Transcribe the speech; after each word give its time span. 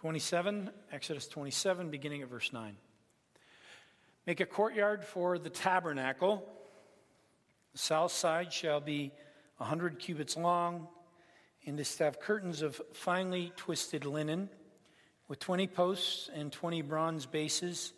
27, 0.00 0.70
Exodus 0.92 1.28
27, 1.28 1.90
beginning 1.90 2.22
at 2.22 2.28
verse 2.30 2.54
9. 2.54 2.74
Make 4.26 4.40
a 4.40 4.46
courtyard 4.46 5.04
for 5.04 5.38
the 5.38 5.50
tabernacle. 5.50 6.42
The 7.72 7.78
south 7.78 8.10
side 8.10 8.50
shall 8.50 8.80
be 8.80 9.12
a 9.58 9.64
100 9.64 9.98
cubits 9.98 10.38
long, 10.38 10.88
and 11.66 11.78
is 11.78 11.94
to 11.96 12.04
have 12.04 12.18
curtains 12.18 12.62
of 12.62 12.80
finely 12.94 13.52
twisted 13.56 14.06
linen, 14.06 14.48
with 15.28 15.38
20 15.38 15.66
posts 15.66 16.30
and 16.34 16.50
20 16.50 16.80
bronze 16.80 17.26
bases, 17.26 17.92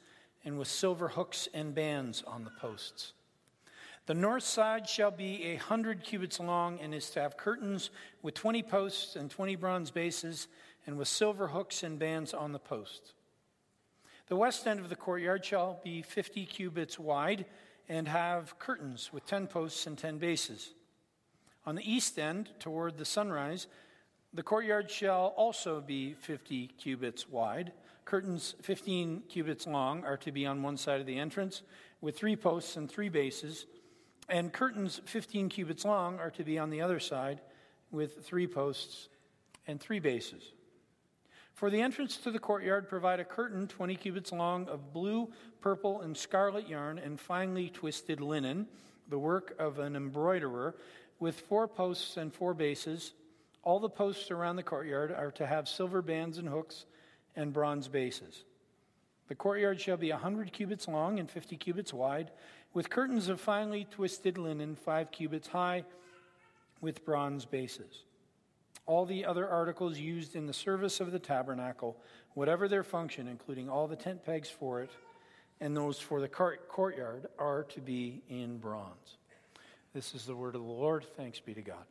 and 0.44 0.58
with 0.58 0.66
silver 0.66 1.06
hooks 1.06 1.48
and 1.54 1.72
bands 1.72 2.24
on 2.26 2.42
the 2.42 2.50
posts. 2.50 3.12
The 4.06 4.14
north 4.14 4.42
side 4.42 4.88
shall 4.88 5.12
be 5.12 5.44
a 5.44 5.54
hundred 5.54 6.02
cubits 6.02 6.40
long, 6.40 6.80
and 6.80 6.92
is 6.92 7.10
to 7.10 7.20
have 7.20 7.36
curtains 7.36 7.90
with 8.22 8.34
20 8.34 8.64
posts 8.64 9.14
and 9.14 9.30
20 9.30 9.54
bronze 9.54 9.92
bases 9.92 10.48
and 10.86 10.98
with 10.98 11.08
silver 11.08 11.48
hooks 11.48 11.82
and 11.82 11.98
bands 11.98 12.34
on 12.34 12.52
the 12.52 12.58
posts. 12.58 13.14
The 14.28 14.36
west 14.36 14.66
end 14.66 14.80
of 14.80 14.88
the 14.88 14.96
courtyard 14.96 15.44
shall 15.44 15.80
be 15.84 16.02
50 16.02 16.46
cubits 16.46 16.98
wide 16.98 17.44
and 17.88 18.08
have 18.08 18.58
curtains 18.58 19.12
with 19.12 19.26
10 19.26 19.46
posts 19.46 19.86
and 19.86 19.98
10 19.98 20.18
bases. 20.18 20.74
On 21.66 21.74
the 21.74 21.92
east 21.92 22.18
end, 22.18 22.50
toward 22.58 22.96
the 22.96 23.04
sunrise, 23.04 23.66
the 24.32 24.42
courtyard 24.42 24.90
shall 24.90 25.34
also 25.36 25.80
be 25.80 26.14
50 26.14 26.68
cubits 26.78 27.28
wide. 27.28 27.72
Curtains 28.04 28.54
15 28.62 29.24
cubits 29.28 29.66
long 29.66 30.04
are 30.04 30.16
to 30.16 30.32
be 30.32 30.46
on 30.46 30.62
one 30.62 30.76
side 30.76 31.00
of 31.00 31.06
the 31.06 31.18
entrance, 31.18 31.62
with 32.00 32.16
three 32.16 32.34
posts 32.36 32.76
and 32.76 32.90
three 32.90 33.08
bases. 33.08 33.66
And 34.28 34.52
curtains 34.52 35.00
15 35.04 35.50
cubits 35.50 35.84
long 35.84 36.18
are 36.18 36.30
to 36.30 36.44
be 36.44 36.58
on 36.58 36.70
the 36.70 36.80
other 36.80 36.98
side, 36.98 37.40
with 37.90 38.24
three 38.24 38.46
posts 38.46 39.08
and 39.66 39.80
three 39.80 40.00
bases. 40.00 40.52
For 41.54 41.70
the 41.70 41.80
entrance 41.80 42.16
to 42.18 42.30
the 42.30 42.38
courtyard, 42.38 42.88
provide 42.88 43.20
a 43.20 43.24
curtain 43.24 43.68
20 43.68 43.94
cubits 43.96 44.32
long 44.32 44.68
of 44.68 44.92
blue, 44.92 45.30
purple, 45.60 46.00
and 46.00 46.16
scarlet 46.16 46.68
yarn 46.68 46.98
and 46.98 47.20
finely 47.20 47.68
twisted 47.68 48.20
linen, 48.20 48.66
the 49.08 49.18
work 49.18 49.54
of 49.58 49.78
an 49.78 49.94
embroiderer, 49.94 50.74
with 51.20 51.40
four 51.40 51.68
posts 51.68 52.16
and 52.16 52.32
four 52.32 52.54
bases. 52.54 53.12
All 53.62 53.78
the 53.78 53.88
posts 53.88 54.30
around 54.30 54.56
the 54.56 54.62
courtyard 54.62 55.12
are 55.12 55.30
to 55.32 55.46
have 55.46 55.68
silver 55.68 56.02
bands 56.02 56.38
and 56.38 56.48
hooks 56.48 56.86
and 57.36 57.52
bronze 57.52 57.86
bases. 57.86 58.44
The 59.28 59.34
courtyard 59.34 59.80
shall 59.80 59.96
be 59.96 60.10
a 60.10 60.14
100 60.14 60.52
cubits 60.52 60.88
long 60.88 61.20
and 61.20 61.30
50 61.30 61.56
cubits 61.58 61.92
wide, 61.92 62.32
with 62.74 62.90
curtains 62.90 63.28
of 63.28 63.40
finely 63.40 63.86
twisted 63.90 64.36
linen, 64.36 64.74
five 64.74 65.12
cubits 65.12 65.48
high, 65.48 65.84
with 66.80 67.04
bronze 67.04 67.44
bases 67.44 68.04
all 68.86 69.06
the 69.06 69.24
other 69.24 69.48
articles 69.48 69.98
used 69.98 70.34
in 70.34 70.46
the 70.46 70.52
service 70.52 71.00
of 71.00 71.12
the 71.12 71.18
tabernacle, 71.18 71.96
whatever 72.34 72.68
their 72.68 72.82
function, 72.82 73.28
including 73.28 73.68
all 73.68 73.86
the 73.86 73.96
tent 73.96 74.24
pegs 74.24 74.48
for 74.48 74.80
it 74.80 74.90
and 75.60 75.76
those 75.76 75.98
for 75.98 76.20
the 76.20 76.28
courtyard, 76.28 77.26
are 77.38 77.62
to 77.64 77.80
be 77.80 78.22
in 78.28 78.58
bronze. 78.58 79.18
This 79.94 80.14
is 80.14 80.24
the 80.24 80.34
word 80.34 80.54
of 80.54 80.62
the 80.62 80.66
Lord. 80.68 81.04
Thanks 81.16 81.38
be 81.38 81.54
to 81.54 81.62
God. 81.62 81.84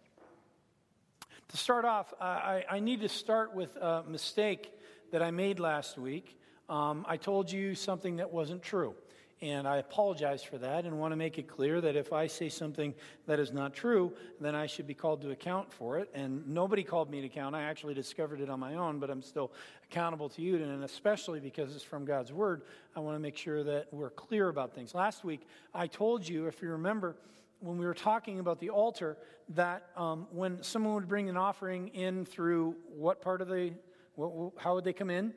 To 1.49 1.57
start 1.57 1.85
off, 1.85 2.13
I, 2.19 2.63
I 2.69 2.79
need 2.79 3.01
to 3.01 3.09
start 3.09 3.53
with 3.53 3.75
a 3.75 4.03
mistake 4.07 4.71
that 5.11 5.21
I 5.21 5.31
made 5.31 5.59
last 5.59 5.97
week. 5.97 6.39
Um, 6.69 7.05
I 7.07 7.17
told 7.17 7.51
you 7.51 7.75
something 7.75 8.17
that 8.17 8.31
wasn't 8.31 8.61
true. 8.61 8.95
And 9.41 9.67
I 9.67 9.77
apologize 9.77 10.43
for 10.43 10.59
that 10.59 10.85
and 10.85 10.99
want 10.99 11.13
to 11.13 11.15
make 11.15 11.39
it 11.39 11.47
clear 11.47 11.81
that 11.81 11.95
if 11.95 12.13
I 12.13 12.27
say 12.27 12.47
something 12.47 12.93
that 13.25 13.39
is 13.39 13.51
not 13.51 13.73
true, 13.73 14.13
then 14.39 14.53
I 14.53 14.67
should 14.67 14.85
be 14.85 14.93
called 14.93 15.23
to 15.23 15.31
account 15.31 15.73
for 15.73 15.97
it. 15.97 16.09
And 16.13 16.47
nobody 16.47 16.83
called 16.83 17.09
me 17.09 17.21
to 17.21 17.27
account. 17.27 17.55
I 17.55 17.63
actually 17.63 17.95
discovered 17.95 18.39
it 18.39 18.51
on 18.51 18.59
my 18.59 18.75
own, 18.75 18.99
but 18.99 19.09
I'm 19.09 19.23
still 19.23 19.51
accountable 19.89 20.29
to 20.29 20.43
you. 20.43 20.57
And 20.57 20.83
especially 20.83 21.39
because 21.39 21.75
it's 21.75 21.83
from 21.83 22.05
God's 22.05 22.31
Word, 22.31 22.61
I 22.95 22.99
want 22.99 23.15
to 23.15 23.19
make 23.19 23.35
sure 23.35 23.63
that 23.63 23.87
we're 23.91 24.11
clear 24.11 24.49
about 24.49 24.75
things. 24.75 24.93
Last 24.93 25.23
week, 25.23 25.47
I 25.73 25.87
told 25.87 26.27
you, 26.27 26.45
if 26.45 26.61
you 26.61 26.69
remember, 26.69 27.15
when 27.61 27.79
we 27.79 27.85
were 27.85 27.95
talking 27.95 28.39
about 28.39 28.59
the 28.59 28.69
altar, 28.69 29.17
that 29.49 29.87
um, 29.97 30.27
when 30.31 30.61
someone 30.61 30.93
would 30.93 31.07
bring 31.07 31.29
an 31.29 31.37
offering 31.37 31.87
in 31.89 32.25
through 32.25 32.75
what 32.95 33.21
part 33.21 33.41
of 33.41 33.47
the, 33.47 33.73
what, 34.13 34.53
how 34.57 34.75
would 34.75 34.83
they 34.83 34.93
come 34.93 35.09
in? 35.09 35.33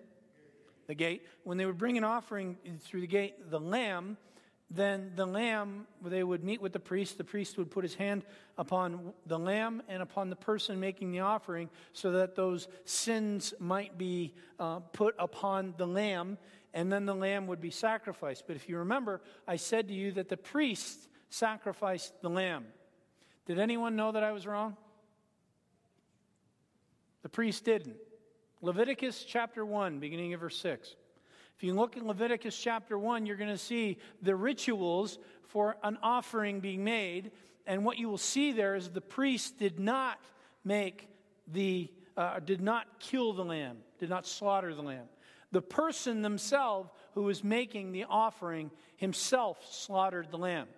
The 0.87 0.95
gate, 0.95 1.27
when 1.45 1.59
they 1.59 1.67
would 1.67 1.79
bring 1.79 1.97
an 1.99 2.05
offering 2.05 2.57
through 2.81 3.01
the 3.01 3.07
gate, 3.07 3.51
the 3.51 3.61
lamb, 3.61 4.17
then 4.71 5.13
the 5.15 5.27
lamb, 5.27 5.87
they 6.05 6.25
would 6.25 6.43
meet 6.43 6.61
with 6.61 6.73
the 6.73 6.81
priest. 6.81 7.19
The 7.19 7.25
priest 7.25 7.57
would 7.59 7.71
put 7.71 7.85
his 7.85 7.95
hand 7.95 8.25
upon 8.59 9.13
the 9.27 9.39
lamb 9.39 9.83
and 9.89 10.03
upon 10.03 10.31
the 10.31 10.37
person 10.37 10.81
making 10.81 11.13
the 11.13 11.21
offering 11.21 11.69
so 11.93 12.13
that 12.13 12.35
those 12.35 12.67
sins 12.85 13.55
might 13.59 13.97
be 13.99 14.35
uh, 14.59 14.81
put 14.81 15.15
upon 15.19 15.75
the 15.77 15.87
lamb, 15.87 16.39
and 16.73 16.93
then 16.93 17.07
the 17.07 17.15
lamb 17.15 17.47
would 17.47 17.61
be 17.61 17.71
sacrificed. 17.71 18.45
But 18.47 18.57
if 18.57 18.69
you 18.69 18.79
remember, 18.79 19.21
I 19.47 19.57
said 19.57 19.89
to 19.89 19.95
you 19.95 20.13
that 20.13 20.29
the 20.29 20.37
priest 20.37 21.09
sacrificed 21.29 22.21
the 22.23 22.31
lamb. 22.31 22.65
Did 23.47 23.59
anyone 23.59 23.97
know 23.97 24.13
that 24.13 24.25
I 24.25 24.33
was 24.33 24.47
wrong? 24.47 24.77
The 27.23 27.29
priest 27.29 27.65
didn't. 27.65 27.97
Leviticus 28.65 29.27
chapter 29.29 29.63
1, 29.67 29.99
beginning 29.99 30.33
of 30.33 30.41
verse 30.41 30.57
6. 30.57 30.97
If 31.55 31.63
you 31.63 31.75
look 31.75 31.99
in 31.99 32.07
Leviticus 32.07 32.59
chapter 32.59 32.99
1, 32.99 33.27
you're 33.27 33.37
going 33.37 33.51
to 33.51 33.59
see 33.59 33.99
the 34.23 34.35
rituals 34.35 35.19
for 35.49 35.77
an 35.83 35.99
offering 36.03 36.61
being 36.61 36.83
made. 36.83 37.33
And 37.67 37.85
what 37.85 37.99
you 37.99 38.09
will 38.09 38.17
see 38.17 38.53
there 38.53 38.75
is 38.75 38.89
the 38.89 39.03
priest 39.03 39.59
did 39.59 39.79
not 39.79 40.19
make 40.65 41.11
the, 41.47 41.91
uh, 42.17 42.41
did 42.41 42.63
not 42.63 42.87
kill 43.01 43.35
the 43.35 43.45
lamb, 43.45 43.77
did 43.99 44.09
not 44.09 44.27
slaughter 44.27 44.75
the 44.75 44.83
lamb. 44.83 45.09
The 45.53 45.61
person 45.61 46.23
themselves 46.23 46.89
who 47.13 47.25
was 47.25 47.45
making 47.45 47.93
the 47.93 48.07
offering 48.09 48.71
himself 48.97 49.59
slaughtered 49.71 50.31
the 50.31 50.39
lamb. 50.39 50.69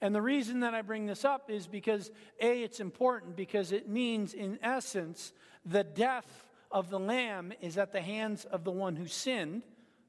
And 0.00 0.12
the 0.12 0.20
reason 0.20 0.60
that 0.60 0.74
I 0.74 0.82
bring 0.82 1.06
this 1.06 1.24
up 1.24 1.48
is 1.48 1.68
because, 1.68 2.10
A, 2.40 2.64
it's 2.64 2.80
important 2.80 3.36
because 3.36 3.70
it 3.70 3.88
means, 3.88 4.34
in 4.34 4.58
essence, 4.64 5.32
the 5.64 5.84
death 5.84 6.44
of 6.74 6.90
the 6.90 6.98
lamb 6.98 7.52
is 7.60 7.78
at 7.78 7.92
the 7.92 8.02
hands 8.02 8.44
of 8.44 8.64
the 8.64 8.72
one 8.72 8.96
who 8.96 9.06
sinned. 9.06 9.62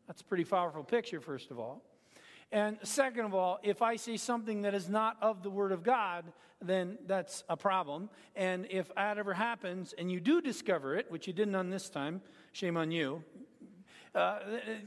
That's 0.07 0.21
a 0.21 0.25
pretty 0.25 0.43
powerful 0.43 0.83
picture, 0.83 1.21
first 1.21 1.51
of 1.51 1.59
all. 1.59 1.83
And 2.51 2.77
second 2.83 3.25
of 3.25 3.35
all, 3.35 3.59
if 3.63 3.83
I 3.83 3.95
say 3.95 4.17
something 4.17 4.63
that 4.63 4.73
is 4.73 4.89
not 4.89 5.17
of 5.21 5.43
the 5.43 5.49
Word 5.49 5.71
of 5.71 5.83
God, 5.83 6.25
then 6.61 6.97
that's 7.05 7.43
a 7.49 7.55
problem. 7.55 8.09
And 8.35 8.67
if 8.71 8.93
that 8.95 9.17
ever 9.17 9.33
happens 9.33 9.93
and 9.95 10.11
you 10.11 10.19
do 10.19 10.41
discover 10.41 10.95
it, 10.95 11.09
which 11.11 11.27
you 11.27 11.33
didn't 11.33 11.55
on 11.55 11.69
this 11.69 11.89
time, 11.89 12.21
shame 12.51 12.77
on 12.77 12.91
you, 12.91 13.23
uh, 14.15 14.39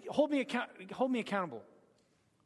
hold, 0.08 0.30
me 0.30 0.40
account- 0.40 0.70
hold 0.92 1.12
me 1.12 1.20
accountable. 1.20 1.62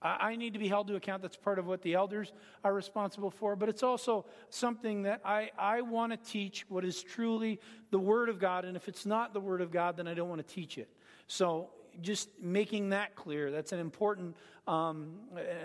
I 0.03 0.37
need 0.37 0.53
to 0.53 0.59
be 0.59 0.69
held 0.69 0.89
to 0.89 0.97
account. 0.97 1.23
That's 1.23 1.37
part 1.37 1.59
of 1.59 1.67
what 1.67 1.83
the 1.83 1.95
elders 1.95 2.33
are 2.65 2.75
responsible 2.75 3.31
for. 3.31 3.57
But 3.57 3.69
it's 3.69 3.83
also 3.83 4.25
something 4.51 5.03
that 5.03 5.21
I, 5.25 5.51
I 5.59 5.83
want 5.83 6.13
to 6.13 6.31
teach 6.31 6.65
what 6.69 6.85
is 6.85 7.03
truly 7.03 7.61
the 7.91 7.99
Word 7.99 8.29
of 8.29 8.39
God. 8.39 8.65
And 8.65 8.77
if 8.77 8.89
it's 8.89 9.07
not 9.07 9.33
the 9.33 9.41
Word 9.41 9.61
of 9.61 9.71
God, 9.71 9.97
then 9.97 10.09
I 10.09 10.15
don't 10.15 10.29
want 10.29 10.47
to 10.47 10.55
teach 10.55 10.79
it. 10.79 10.89
So 11.27 11.71
just 12.01 12.31
making 12.41 12.91
that 12.91 13.15
clear, 13.15 13.51
that's 13.51 13.73
an 13.73 13.79
important, 13.79 14.37
um, 14.67 15.15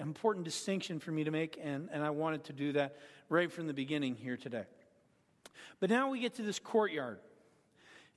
important 0.01 0.45
distinction 0.45 0.99
for 0.99 1.11
me 1.11 1.23
to 1.23 1.31
make. 1.31 1.59
And, 1.63 1.89
and 1.91 2.03
I 2.03 2.09
wanted 2.09 2.43
to 2.45 2.53
do 2.53 2.73
that 2.73 2.97
right 3.29 3.51
from 3.51 3.67
the 3.67 3.73
beginning 3.73 4.15
here 4.15 4.37
today. 4.37 4.65
But 5.79 5.89
now 5.89 6.09
we 6.09 6.19
get 6.19 6.35
to 6.35 6.43
this 6.43 6.59
courtyard. 6.59 7.19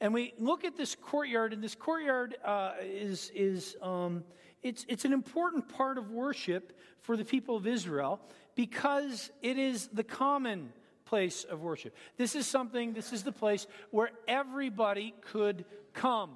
And 0.03 0.14
we 0.14 0.32
look 0.38 0.64
at 0.64 0.78
this 0.78 0.94
courtyard, 0.94 1.53
and 1.53 1.62
this 1.62 1.75
courtyard 1.75 2.36
uh, 2.42 2.72
is, 2.82 3.30
is 3.34 3.76
um, 3.82 4.25
it's, 4.62 4.84
it's 4.88 5.04
an 5.04 5.12
important 5.12 5.69
part 5.69 5.98
of 5.98 6.10
worship 6.10 6.78
for 7.00 7.16
the 7.16 7.25
people 7.25 7.56
of 7.56 7.66
Israel 7.66 8.21
because 8.54 9.31
it 9.43 9.59
is 9.59 9.88
the 9.88 10.04
common 10.04 10.72
place 11.06 11.44
of 11.44 11.60
worship. 11.60 11.94
This 12.16 12.34
is 12.34 12.47
something, 12.47 12.93
this 12.93 13.12
is 13.12 13.22
the 13.22 13.32
place 13.32 13.66
where 13.91 14.10
everybody 14.28 15.15
could 15.22 15.65
come. 15.92 16.30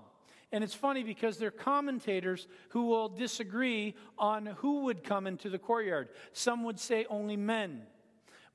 And 0.52 0.62
it's 0.62 0.74
funny 0.74 1.02
because 1.02 1.38
there 1.38 1.48
are 1.48 1.50
commentators 1.50 2.46
who 2.70 2.86
will 2.86 3.08
disagree 3.08 3.94
on 4.18 4.46
who 4.46 4.84
would 4.84 5.02
come 5.02 5.26
into 5.26 5.48
the 5.48 5.58
courtyard. 5.58 6.08
Some 6.32 6.64
would 6.64 6.78
say 6.78 7.06
only 7.10 7.36
men. 7.36 7.82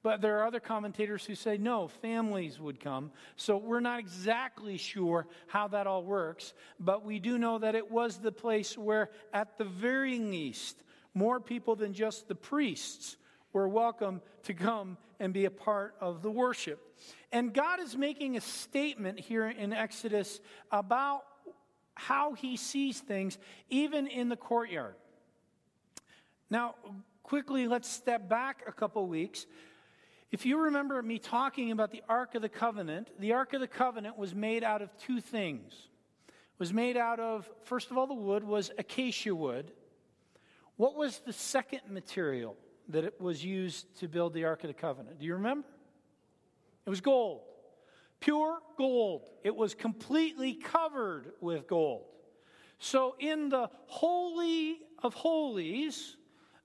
But 0.01 0.21
there 0.21 0.39
are 0.39 0.47
other 0.47 0.61
commentators 0.61 1.25
who 1.25 1.35
say 1.35 1.57
no, 1.57 1.89
families 1.89 2.59
would 2.59 2.79
come. 2.79 3.11
So 3.35 3.57
we're 3.57 3.81
not 3.81 3.99
exactly 3.99 4.77
sure 4.77 5.27
how 5.47 5.67
that 5.69 5.87
all 5.87 6.03
works, 6.03 6.53
but 6.79 7.03
we 7.03 7.19
do 7.19 7.37
know 7.37 7.59
that 7.59 7.75
it 7.75 7.91
was 7.91 8.17
the 8.17 8.31
place 8.31 8.77
where, 8.77 9.09
at 9.33 9.57
the 9.57 9.65
very 9.65 10.17
least, 10.19 10.81
more 11.13 11.41
people 11.41 11.75
than 11.75 11.93
just 11.93 12.29
the 12.29 12.35
priests 12.35 13.17
were 13.51 13.67
welcome 13.67 14.21
to 14.43 14.53
come 14.53 14.97
and 15.19 15.33
be 15.33 15.43
a 15.43 15.51
part 15.51 15.95
of 15.99 16.21
the 16.21 16.31
worship. 16.31 16.79
And 17.33 17.53
God 17.53 17.81
is 17.81 17.97
making 17.97 18.37
a 18.37 18.41
statement 18.41 19.19
here 19.19 19.49
in 19.49 19.73
Exodus 19.73 20.39
about 20.71 21.23
how 21.95 22.33
he 22.33 22.55
sees 22.55 22.99
things, 22.99 23.37
even 23.69 24.07
in 24.07 24.29
the 24.29 24.37
courtyard. 24.37 24.95
Now, 26.49 26.75
quickly, 27.21 27.67
let's 27.67 27.89
step 27.89 28.29
back 28.29 28.63
a 28.65 28.71
couple 28.71 29.05
weeks 29.07 29.45
if 30.31 30.45
you 30.45 30.59
remember 30.65 31.01
me 31.01 31.17
talking 31.17 31.71
about 31.71 31.91
the 31.91 32.03
Ark 32.07 32.35
of 32.35 32.41
the 32.41 32.49
Covenant, 32.49 33.09
the 33.19 33.33
Ark 33.33 33.53
of 33.53 33.61
the 33.61 33.67
Covenant 33.67 34.17
was 34.17 34.35
made 34.35 34.63
out 34.63 34.81
of 34.81 34.95
two 34.97 35.21
things. 35.21 35.73
It 36.27 36.59
was 36.59 36.71
made 36.71 36.97
out 36.97 37.19
of, 37.19 37.49
first 37.63 37.89
of 37.89 37.97
all, 37.97 38.05
the 38.05 38.13
wood 38.13 38.43
was 38.43 38.69
acacia 38.77 39.33
wood. 39.33 39.71
What 40.75 40.95
was 40.95 41.19
the 41.25 41.33
second 41.33 41.81
material 41.89 42.55
that 42.89 43.03
it 43.03 43.19
was 43.19 43.43
used 43.43 43.97
to 43.99 44.07
build 44.07 44.33
the 44.33 44.45
Ark 44.45 44.63
of 44.63 44.67
the 44.67 44.73
Covenant? 44.73 45.19
Do 45.19 45.25
you 45.25 45.33
remember? 45.33 45.67
It 46.85 46.89
was 46.89 47.01
gold. 47.01 47.41
Pure 48.19 48.59
gold. 48.77 49.29
It 49.43 49.55
was 49.55 49.73
completely 49.73 50.53
covered 50.53 51.31
with 51.41 51.67
gold. 51.67 52.05
So, 52.77 53.15
in 53.19 53.49
the 53.49 53.69
Holy 53.87 54.77
of 55.03 55.13
Holies, 55.13 56.15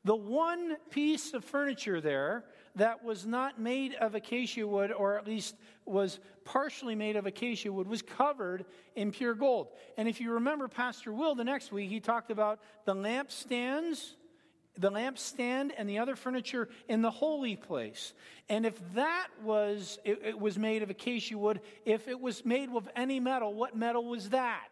the 0.04 0.14
one 0.14 0.76
piece 0.90 1.34
of 1.34 1.44
furniture 1.44 2.00
there 2.00 2.44
that 2.76 3.04
was 3.04 3.24
not 3.24 3.60
made 3.60 3.94
of 3.94 4.14
acacia 4.14 4.66
wood, 4.66 4.90
or 4.90 5.16
at 5.16 5.26
least 5.26 5.54
was 5.84 6.18
partially 6.44 6.94
made 6.94 7.16
of 7.16 7.26
acacia 7.26 7.72
wood, 7.72 7.86
was 7.86 8.02
covered 8.02 8.64
in 8.96 9.12
pure 9.12 9.34
gold. 9.34 9.68
And 9.96 10.08
if 10.08 10.20
you 10.20 10.32
remember 10.32 10.66
Pastor 10.66 11.12
Will 11.12 11.34
the 11.34 11.44
next 11.44 11.72
week, 11.72 11.90
he 11.90 12.00
talked 12.00 12.30
about 12.30 12.60
the 12.84 12.94
lampstands, 12.94 14.14
the 14.76 14.90
lampstand, 14.90 15.70
and 15.78 15.88
the 15.88 15.98
other 15.98 16.16
furniture 16.16 16.68
in 16.88 17.00
the 17.00 17.10
holy 17.10 17.54
place. 17.54 18.12
And 18.48 18.66
if 18.66 18.74
that 18.94 19.28
was, 19.42 19.98
it, 20.04 20.20
it 20.24 20.38
was 20.38 20.58
made 20.58 20.82
of 20.82 20.90
acacia 20.90 21.38
wood, 21.38 21.60
if 21.84 22.08
it 22.08 22.20
was 22.20 22.44
made 22.44 22.70
with 22.70 22.88
any 22.96 23.20
metal, 23.20 23.54
what 23.54 23.76
metal 23.76 24.04
was 24.04 24.30
that? 24.30 24.68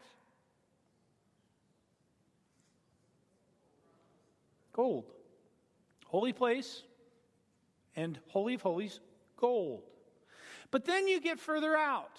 Gold. 4.72 5.04
Holy 6.06 6.32
place, 6.32 6.82
and 7.96 8.18
Holy 8.28 8.54
of 8.54 8.62
Holies, 8.62 9.00
gold. 9.36 9.82
But 10.70 10.84
then 10.84 11.06
you 11.08 11.20
get 11.20 11.38
further 11.38 11.76
out. 11.76 12.18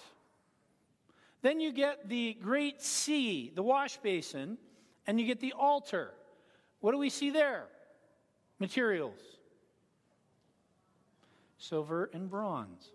Then 1.42 1.60
you 1.60 1.72
get 1.72 2.08
the 2.08 2.34
great 2.34 2.80
sea, 2.80 3.52
the 3.54 3.62
wash 3.62 3.96
basin, 3.98 4.56
and 5.06 5.20
you 5.20 5.26
get 5.26 5.40
the 5.40 5.52
altar. 5.52 6.12
What 6.80 6.92
do 6.92 6.98
we 6.98 7.10
see 7.10 7.30
there? 7.30 7.64
Materials 8.58 9.20
silver 11.64 12.10
and 12.12 12.30
bronze. 12.30 12.90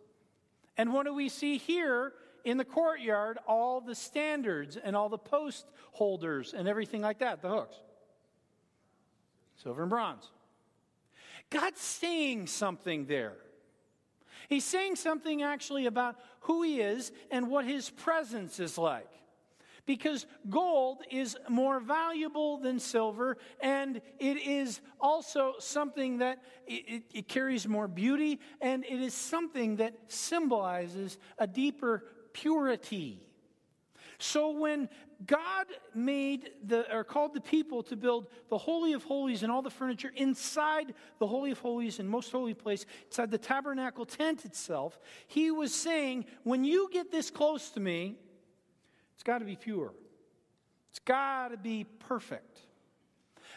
And 0.77 0.93
what 0.93 1.05
do 1.05 1.13
we 1.13 1.29
see 1.29 1.57
here 1.57 2.13
in 2.45 2.57
the 2.57 2.65
courtyard? 2.65 3.37
All 3.47 3.81
the 3.81 3.95
standards 3.95 4.77
and 4.77 4.95
all 4.95 5.09
the 5.09 5.17
post 5.17 5.65
holders 5.91 6.53
and 6.53 6.67
everything 6.67 7.01
like 7.01 7.19
that, 7.19 7.41
the 7.41 7.49
hooks. 7.49 7.75
Silver 9.61 9.81
and 9.81 9.89
bronze. 9.89 10.29
God's 11.49 11.81
saying 11.81 12.47
something 12.47 13.05
there. 13.05 13.35
He's 14.47 14.65
saying 14.65 14.95
something 14.95 15.43
actually 15.43 15.85
about 15.85 16.15
who 16.41 16.63
he 16.63 16.81
is 16.81 17.11
and 17.31 17.49
what 17.49 17.65
his 17.65 17.89
presence 17.89 18.59
is 18.59 18.77
like. 18.77 19.09
Because 19.85 20.27
gold 20.49 21.01
is 21.09 21.35
more 21.47 21.79
valuable 21.79 22.57
than 22.57 22.79
silver, 22.79 23.37
and 23.59 24.01
it 24.19 24.37
is 24.37 24.81
also 24.99 25.55
something 25.57 26.19
that 26.19 26.43
it, 26.67 27.03
it, 27.11 27.27
carries 27.27 27.67
more 27.67 27.87
beauty, 27.87 28.39
and 28.61 28.85
it 28.85 29.01
is 29.01 29.15
something 29.15 29.77
that 29.77 29.95
symbolizes 30.07 31.17
a 31.39 31.47
deeper 31.47 32.03
purity. 32.33 33.27
So 34.19 34.51
when 34.51 34.89
God 35.25 35.65
made 35.93 36.51
the 36.65 36.93
or 36.95 37.03
called 37.03 37.33
the 37.33 37.41
people 37.41 37.83
to 37.83 37.97
build 37.97 38.27
the 38.49 38.57
holy 38.57 38.93
of 38.93 39.03
holies 39.03 39.43
and 39.43 39.51
all 39.51 39.61
the 39.61 39.69
furniture 39.69 40.11
inside 40.15 40.93
the 41.19 41.27
holy 41.27 41.51
of 41.51 41.59
holies 41.59 41.99
and 41.99 42.09
most 42.09 42.31
holy 42.31 42.53
place, 42.53 42.85
inside 43.07 43.29
the 43.29 43.37
tabernacle 43.37 44.05
tent 44.05 44.45
itself, 44.45 44.97
he 45.27 45.51
was 45.51 45.73
saying, 45.73 46.25
when 46.43 46.63
you 46.63 46.89
get 46.91 47.11
this 47.11 47.29
close 47.29 47.69
to 47.71 47.81
me, 47.81 48.15
it's 49.13 49.23
got 49.23 49.39
to 49.39 49.45
be 49.45 49.57
pure. 49.57 49.93
It's 50.89 50.99
got 50.99 51.49
to 51.49 51.57
be 51.57 51.83
perfect. 51.83 52.59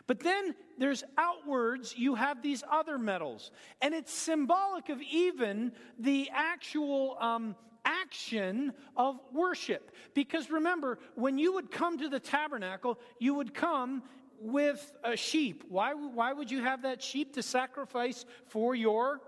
But 0.07 0.21
then 0.21 0.57
there's 0.79 1.05
outwards, 1.17 1.95
you 1.97 2.17
have 2.17 2.43
these 2.43 2.65
other 2.69 2.99
metals. 2.99 3.53
And 3.81 3.95
it's 3.95 4.13
symbolic 4.13 4.89
of 4.89 5.01
even 5.01 5.73
the 5.99 6.29
actual 6.35 7.17
um, 7.21 7.55
action 7.85 8.73
of 8.97 9.19
worship. 9.33 9.91
Because 10.15 10.51
remember, 10.51 10.99
when 11.15 11.39
you 11.39 11.55
would 11.55 11.71
come 11.71 11.99
to 11.99 12.09
the 12.09 12.21
tabernacle, 12.21 12.99
you 13.19 13.35
would 13.35 13.55
come 13.55 14.03
with 14.41 14.93
a 15.05 15.17
sheep. 15.17 15.65
Why, 15.69 15.95
why 15.95 16.33
would 16.33 16.51
you 16.51 16.63
have 16.63 16.83
that 16.83 17.03
sheep 17.03 17.35
to 17.35 17.43
sacrifice 17.43 18.25
for 18.47 18.75
your 18.75 19.21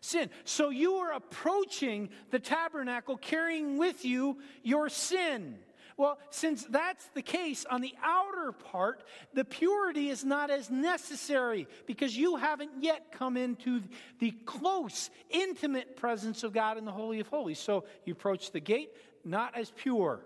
sin? 0.00 0.28
So 0.44 0.70
you 0.70 0.94
are 0.94 1.12
approaching 1.12 2.10
the 2.30 2.40
tabernacle 2.40 3.16
carrying 3.16 3.78
with 3.78 4.04
you 4.04 4.38
your 4.62 4.88
sin. 4.88 5.58
Well, 5.96 6.18
since 6.30 6.64
that's 6.64 7.04
the 7.14 7.22
case, 7.22 7.64
on 7.70 7.80
the 7.80 7.94
outer 8.02 8.50
part, 8.52 9.04
the 9.32 9.44
purity 9.44 10.08
is 10.08 10.24
not 10.24 10.50
as 10.50 10.68
necessary 10.68 11.68
because 11.86 12.16
you 12.16 12.36
haven't 12.36 12.82
yet 12.82 13.12
come 13.12 13.36
into 13.36 13.80
the 14.18 14.32
close, 14.44 15.10
intimate 15.30 15.96
presence 15.96 16.42
of 16.42 16.52
God 16.52 16.78
in 16.78 16.84
the 16.84 16.92
Holy 16.92 17.20
of 17.20 17.28
Holies. 17.28 17.60
So 17.60 17.84
you 18.04 18.12
approach 18.12 18.50
the 18.50 18.60
gate 18.60 18.90
not 19.24 19.56
as 19.56 19.70
pure. 19.70 20.20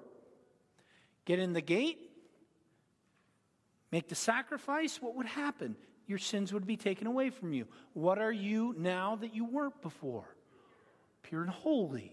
Get 1.24 1.38
in 1.38 1.52
the 1.52 1.60
gate, 1.60 2.10
make 3.92 4.08
the 4.08 4.14
sacrifice. 4.14 5.00
What 5.00 5.14
would 5.16 5.26
happen? 5.26 5.76
Your 6.06 6.18
sins 6.18 6.52
would 6.52 6.66
be 6.66 6.76
taken 6.76 7.06
away 7.06 7.30
from 7.30 7.52
you. 7.52 7.66
What 7.92 8.18
are 8.18 8.32
you 8.32 8.74
now 8.78 9.16
that 9.16 9.34
you 9.34 9.44
weren't 9.44 9.80
before? 9.82 10.24
Pure 11.22 11.42
and 11.42 11.50
holy. 11.50 12.12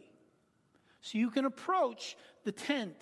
So 0.99 1.17
you 1.17 1.29
can 1.29 1.45
approach 1.45 2.17
the 2.43 2.51
tent 2.51 2.97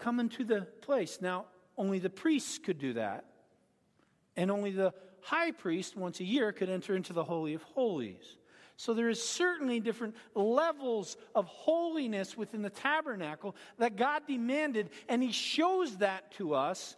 come 0.00 0.18
into 0.20 0.44
the 0.44 0.62
place. 0.82 1.18
Now, 1.20 1.46
only 1.76 1.98
the 1.98 2.10
priests 2.10 2.58
could 2.58 2.78
do 2.78 2.94
that, 2.94 3.24
and 4.36 4.50
only 4.50 4.72
the 4.72 4.92
high 5.20 5.52
priest 5.52 5.96
once 5.96 6.20
a 6.20 6.24
year 6.24 6.52
could 6.52 6.68
enter 6.68 6.96
into 6.96 7.12
the 7.12 7.24
Holy 7.24 7.54
of 7.54 7.62
Holies. 7.62 8.36
So 8.76 8.94
there 8.94 9.10
is 9.10 9.22
certainly 9.22 9.78
different 9.78 10.16
levels 10.34 11.18
of 11.34 11.44
holiness 11.44 12.36
within 12.36 12.62
the 12.62 12.70
tabernacle 12.70 13.54
that 13.78 13.96
God 13.96 14.22
demanded, 14.26 14.88
and 15.08 15.22
He 15.22 15.32
shows 15.32 15.98
that 15.98 16.32
to 16.32 16.54
us 16.54 16.96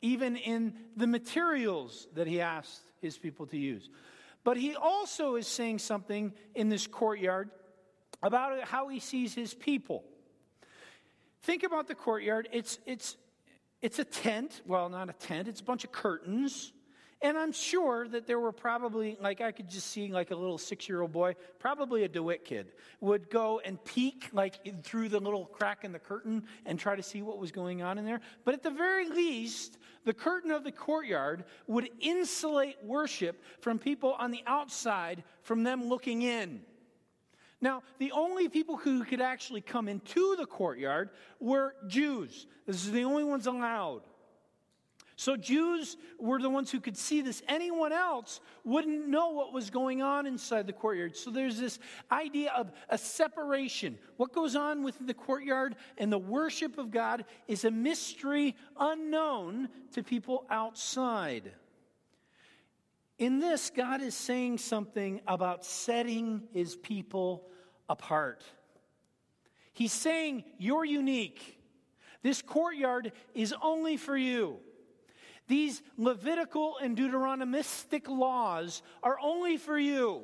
even 0.00 0.36
in 0.36 0.74
the 0.96 1.06
materials 1.06 2.06
that 2.14 2.26
He 2.26 2.40
asked 2.40 2.80
His 3.02 3.18
people 3.18 3.46
to 3.48 3.58
use. 3.58 3.90
But 4.42 4.56
He 4.56 4.74
also 4.74 5.36
is 5.36 5.46
saying 5.46 5.80
something 5.80 6.32
in 6.54 6.70
this 6.70 6.86
courtyard 6.86 7.50
about 8.22 8.64
how 8.64 8.88
He 8.88 9.00
sees 9.00 9.34
His 9.34 9.52
people. 9.52 10.04
Think 11.42 11.62
about 11.62 11.88
the 11.88 11.94
courtyard. 11.94 12.48
It's, 12.52 12.78
it's, 12.86 13.16
it's 13.80 13.98
a 13.98 14.04
tent. 14.04 14.62
Well, 14.66 14.88
not 14.88 15.08
a 15.08 15.12
tent, 15.12 15.48
it's 15.48 15.60
a 15.60 15.64
bunch 15.64 15.84
of 15.84 15.92
curtains. 15.92 16.72
And 17.20 17.36
I'm 17.36 17.50
sure 17.50 18.06
that 18.08 18.28
there 18.28 18.38
were 18.38 18.52
probably, 18.52 19.16
like, 19.20 19.40
I 19.40 19.50
could 19.50 19.68
just 19.68 19.88
see, 19.88 20.12
like, 20.12 20.30
a 20.30 20.36
little 20.36 20.56
six 20.56 20.88
year 20.88 21.02
old 21.02 21.10
boy, 21.10 21.34
probably 21.58 22.04
a 22.04 22.08
DeWitt 22.08 22.44
kid, 22.44 22.70
would 23.00 23.28
go 23.28 23.60
and 23.64 23.82
peek, 23.84 24.28
like, 24.32 24.84
through 24.84 25.08
the 25.08 25.18
little 25.18 25.44
crack 25.46 25.82
in 25.82 25.90
the 25.90 25.98
curtain 25.98 26.44
and 26.64 26.78
try 26.78 26.94
to 26.94 27.02
see 27.02 27.20
what 27.22 27.38
was 27.38 27.50
going 27.50 27.82
on 27.82 27.98
in 27.98 28.04
there. 28.04 28.20
But 28.44 28.54
at 28.54 28.62
the 28.62 28.70
very 28.70 29.08
least, 29.08 29.78
the 30.04 30.14
curtain 30.14 30.52
of 30.52 30.62
the 30.62 30.70
courtyard 30.70 31.44
would 31.66 31.90
insulate 31.98 32.76
worship 32.84 33.42
from 33.62 33.80
people 33.80 34.12
on 34.12 34.30
the 34.30 34.44
outside 34.46 35.24
from 35.42 35.64
them 35.64 35.88
looking 35.88 36.22
in. 36.22 36.60
Now, 37.60 37.82
the 37.98 38.12
only 38.12 38.48
people 38.48 38.76
who 38.76 39.04
could 39.04 39.20
actually 39.20 39.60
come 39.60 39.88
into 39.88 40.36
the 40.36 40.46
courtyard 40.46 41.10
were 41.40 41.74
Jews. 41.88 42.46
This 42.66 42.84
is 42.84 42.92
the 42.92 43.04
only 43.04 43.24
ones 43.24 43.46
allowed. 43.46 44.02
So, 45.16 45.36
Jews 45.36 45.96
were 46.20 46.40
the 46.40 46.48
ones 46.48 46.70
who 46.70 46.78
could 46.78 46.96
see 46.96 47.22
this. 47.22 47.42
Anyone 47.48 47.92
else 47.92 48.40
wouldn't 48.62 49.08
know 49.08 49.30
what 49.30 49.52
was 49.52 49.68
going 49.68 50.00
on 50.00 50.26
inside 50.26 50.68
the 50.68 50.72
courtyard. 50.72 51.16
So, 51.16 51.32
there's 51.32 51.58
this 51.58 51.80
idea 52.12 52.52
of 52.56 52.70
a 52.88 52.96
separation. 52.96 53.98
What 54.16 54.32
goes 54.32 54.54
on 54.54 54.84
within 54.84 55.08
the 55.08 55.14
courtyard 55.14 55.74
and 55.96 56.12
the 56.12 56.18
worship 56.18 56.78
of 56.78 56.92
God 56.92 57.24
is 57.48 57.64
a 57.64 57.70
mystery 57.72 58.54
unknown 58.78 59.68
to 59.94 60.04
people 60.04 60.44
outside. 60.50 61.50
In 63.18 63.40
this, 63.40 63.70
God 63.70 64.00
is 64.00 64.14
saying 64.14 64.58
something 64.58 65.20
about 65.26 65.64
setting 65.64 66.42
his 66.52 66.76
people 66.76 67.48
apart. 67.88 68.44
He's 69.72 69.92
saying, 69.92 70.44
You're 70.58 70.84
unique. 70.84 71.56
This 72.22 72.42
courtyard 72.42 73.12
is 73.34 73.54
only 73.62 73.96
for 73.96 74.16
you. 74.16 74.58
These 75.48 75.82
Levitical 75.96 76.76
and 76.80 76.96
Deuteronomistic 76.96 78.06
laws 78.08 78.82
are 79.02 79.16
only 79.22 79.56
for 79.56 79.78
you. 79.78 80.22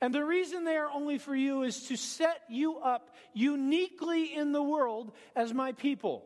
And 0.00 0.14
the 0.14 0.24
reason 0.24 0.64
they 0.64 0.76
are 0.76 0.90
only 0.90 1.18
for 1.18 1.34
you 1.34 1.62
is 1.62 1.88
to 1.88 1.96
set 1.96 2.42
you 2.48 2.78
up 2.78 3.14
uniquely 3.32 4.34
in 4.34 4.52
the 4.52 4.62
world 4.62 5.12
as 5.34 5.52
my 5.52 5.72
people. 5.72 6.24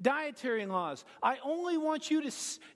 Dietary 0.00 0.64
laws. 0.66 1.04
I 1.22 1.38
only 1.42 1.76
want 1.76 2.10
you 2.10 2.22
to, 2.22 2.30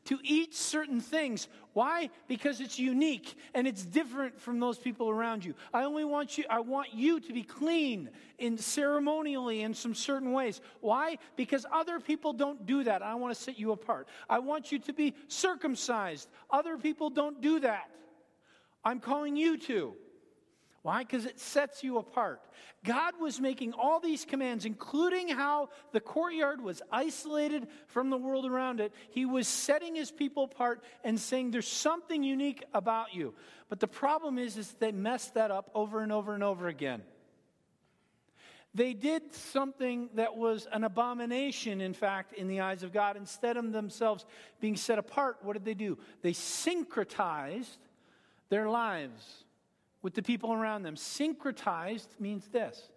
to 0.06 0.18
eat 0.22 0.54
certain 0.54 1.00
things. 1.00 1.48
Why? 1.72 2.10
Because 2.28 2.60
it's 2.60 2.78
unique 2.78 3.36
and 3.54 3.66
it's 3.66 3.84
different 3.84 4.40
from 4.40 4.60
those 4.60 4.78
people 4.78 5.08
around 5.08 5.44
you. 5.44 5.54
I 5.72 5.84
only 5.84 6.04
want 6.04 6.36
you, 6.36 6.44
I 6.50 6.60
want 6.60 6.92
you 6.92 7.20
to 7.20 7.32
be 7.32 7.42
clean 7.42 8.10
in 8.38 8.58
ceremonially 8.58 9.62
in 9.62 9.72
some 9.74 9.94
certain 9.94 10.32
ways. 10.32 10.60
Why? 10.80 11.18
Because 11.36 11.64
other 11.72 12.00
people 12.00 12.32
don't 12.32 12.66
do 12.66 12.84
that. 12.84 13.02
I 13.02 13.14
want 13.14 13.34
to 13.34 13.40
set 13.40 13.58
you 13.58 13.72
apart. 13.72 14.08
I 14.28 14.40
want 14.40 14.72
you 14.72 14.78
to 14.80 14.92
be 14.92 15.14
circumcised. 15.28 16.28
Other 16.50 16.76
people 16.76 17.10
don't 17.10 17.40
do 17.40 17.60
that. 17.60 17.90
I'm 18.84 19.00
calling 19.00 19.36
you 19.36 19.56
to. 19.58 19.94
Why? 20.82 21.04
Because 21.04 21.26
it 21.26 21.38
sets 21.38 21.84
you 21.84 21.98
apart. 21.98 22.40
God 22.84 23.14
was 23.20 23.40
making 23.40 23.72
all 23.72 24.00
these 24.00 24.24
commands, 24.24 24.64
including 24.64 25.28
how 25.28 25.68
the 25.92 26.00
courtyard 26.00 26.60
was 26.60 26.82
isolated 26.90 27.68
from 27.86 28.10
the 28.10 28.16
world 28.16 28.46
around 28.46 28.80
it. 28.80 28.92
He 29.10 29.24
was 29.24 29.46
setting 29.46 29.94
his 29.94 30.10
people 30.10 30.44
apart 30.44 30.82
and 31.04 31.20
saying, 31.20 31.52
There's 31.52 31.68
something 31.68 32.24
unique 32.24 32.64
about 32.74 33.14
you. 33.14 33.34
But 33.68 33.78
the 33.78 33.86
problem 33.86 34.38
is, 34.38 34.56
is 34.56 34.72
they 34.80 34.90
messed 34.90 35.34
that 35.34 35.52
up 35.52 35.70
over 35.72 36.00
and 36.00 36.10
over 36.10 36.34
and 36.34 36.42
over 36.42 36.66
again. 36.66 37.02
They 38.74 38.92
did 38.92 39.34
something 39.34 40.08
that 40.14 40.36
was 40.36 40.66
an 40.72 40.82
abomination, 40.82 41.80
in 41.80 41.92
fact, 41.92 42.32
in 42.32 42.48
the 42.48 42.60
eyes 42.60 42.82
of 42.82 42.92
God. 42.92 43.16
Instead 43.16 43.56
of 43.56 43.70
themselves 43.70 44.24
being 44.60 44.76
set 44.76 44.98
apart, 44.98 45.36
what 45.42 45.52
did 45.52 45.64
they 45.64 45.74
do? 45.74 45.98
They 46.22 46.32
syncretized 46.32 47.76
their 48.48 48.68
lives 48.68 49.44
with 50.02 50.14
the 50.14 50.22
people 50.22 50.52
around 50.52 50.82
them. 50.82 50.96
Syncretized 50.96 52.08
means 52.20 52.46
this 52.48 52.88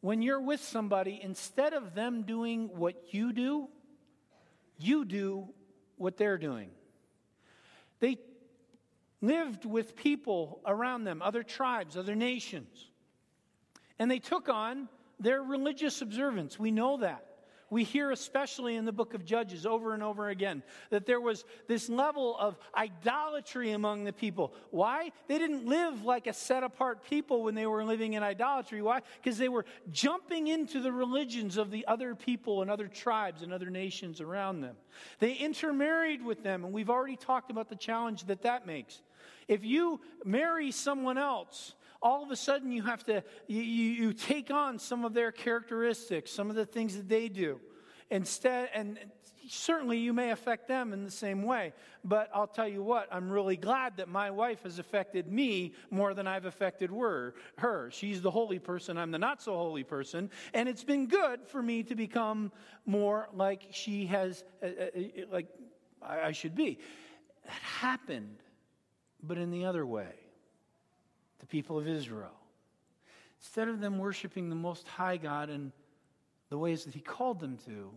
when 0.00 0.22
you're 0.22 0.40
with 0.40 0.62
somebody, 0.62 1.18
instead 1.22 1.72
of 1.72 1.94
them 1.94 2.22
doing 2.22 2.68
what 2.76 3.14
you 3.14 3.32
do, 3.32 3.68
you 4.78 5.04
do 5.04 5.48
what 5.96 6.16
they're 6.16 6.38
doing. 6.38 6.70
They 8.00 8.18
lived 9.22 9.64
with 9.64 9.96
people 9.96 10.60
around 10.66 11.04
them, 11.04 11.22
other 11.22 11.42
tribes, 11.42 11.96
other 11.96 12.14
nations. 12.14 12.90
And 13.98 14.10
they 14.10 14.18
took 14.18 14.50
on 14.50 14.88
their 15.18 15.42
religious 15.42 16.02
observance. 16.02 16.58
We 16.58 16.70
know 16.70 16.98
that. 16.98 17.24
We 17.70 17.84
hear, 17.84 18.10
especially 18.10 18.76
in 18.76 18.84
the 18.84 18.92
book 18.92 19.14
of 19.14 19.24
Judges, 19.24 19.66
over 19.66 19.94
and 19.94 20.02
over 20.02 20.28
again, 20.28 20.62
that 20.90 21.06
there 21.06 21.20
was 21.20 21.44
this 21.66 21.88
level 21.88 22.36
of 22.38 22.58
idolatry 22.76 23.72
among 23.72 24.04
the 24.04 24.12
people. 24.12 24.54
Why? 24.70 25.12
They 25.28 25.38
didn't 25.38 25.66
live 25.66 26.04
like 26.04 26.26
a 26.26 26.32
set 26.32 26.62
apart 26.62 27.04
people 27.04 27.42
when 27.42 27.54
they 27.54 27.66
were 27.66 27.84
living 27.84 28.12
in 28.12 28.22
idolatry. 28.22 28.82
Why? 28.82 29.00
Because 29.22 29.38
they 29.38 29.48
were 29.48 29.64
jumping 29.90 30.48
into 30.48 30.80
the 30.80 30.92
religions 30.92 31.56
of 31.56 31.70
the 31.70 31.86
other 31.86 32.14
people 32.14 32.62
and 32.62 32.70
other 32.70 32.88
tribes 32.88 33.42
and 33.42 33.52
other 33.52 33.70
nations 33.70 34.20
around 34.20 34.60
them. 34.60 34.76
They 35.18 35.32
intermarried 35.32 36.24
with 36.24 36.42
them, 36.42 36.64
and 36.64 36.72
we've 36.72 36.90
already 36.90 37.16
talked 37.16 37.50
about 37.50 37.68
the 37.68 37.76
challenge 37.76 38.24
that 38.24 38.42
that 38.42 38.66
makes. 38.66 39.00
If 39.48 39.64
you 39.64 40.00
marry 40.24 40.70
someone 40.70 41.18
else, 41.18 41.74
all 42.04 42.22
of 42.22 42.30
a 42.30 42.36
sudden 42.36 42.70
you 42.70 42.82
have 42.82 43.02
to, 43.04 43.24
you, 43.48 43.62
you, 43.62 44.12
take 44.12 44.50
on 44.50 44.78
some 44.78 45.06
of 45.06 45.14
their 45.14 45.32
characteristics, 45.32 46.30
some 46.30 46.50
of 46.50 46.56
the 46.56 46.66
things 46.66 46.96
that 46.96 47.08
they 47.08 47.30
do. 47.30 47.58
Instead, 48.10 48.68
and 48.74 48.98
certainly 49.48 49.96
you 49.96 50.12
may 50.12 50.30
affect 50.30 50.68
them 50.68 50.92
in 50.92 51.02
the 51.02 51.10
same 51.10 51.42
way. 51.42 51.72
But 52.04 52.28
I'll 52.34 52.46
tell 52.46 52.68
you 52.68 52.82
what, 52.82 53.08
I'm 53.10 53.30
really 53.30 53.56
glad 53.56 53.96
that 53.96 54.08
my 54.08 54.30
wife 54.30 54.64
has 54.64 54.78
affected 54.78 55.32
me 55.32 55.72
more 55.90 56.12
than 56.12 56.26
I've 56.26 56.44
affected 56.44 56.90
her. 57.56 57.90
She's 57.90 58.20
the 58.20 58.30
holy 58.30 58.58
person, 58.58 58.98
I'm 58.98 59.10
the 59.10 59.18
not 59.18 59.40
so 59.40 59.56
holy 59.56 59.82
person. 59.82 60.30
And 60.52 60.68
it's 60.68 60.84
been 60.84 61.06
good 61.06 61.46
for 61.46 61.62
me 61.62 61.82
to 61.84 61.94
become 61.94 62.52
more 62.84 63.30
like 63.32 63.68
she 63.70 64.04
has, 64.06 64.44
uh, 64.62 64.66
uh, 64.66 64.70
uh 64.70 65.02
like 65.32 65.46
I 66.02 66.32
should 66.32 66.54
be. 66.54 66.78
That 67.46 67.52
happened, 67.52 68.36
but 69.22 69.38
in 69.38 69.50
the 69.50 69.64
other 69.64 69.86
way 69.86 70.23
the 71.40 71.46
people 71.46 71.78
of 71.78 71.88
Israel. 71.88 72.34
Instead 73.40 73.68
of 73.68 73.80
them 73.80 73.98
worshiping 73.98 74.48
the 74.48 74.54
Most 74.54 74.88
High 74.88 75.16
God 75.16 75.50
in 75.50 75.72
the 76.48 76.58
ways 76.58 76.84
that 76.84 76.94
He 76.94 77.00
called 77.00 77.40
them 77.40 77.58
to, 77.66 77.90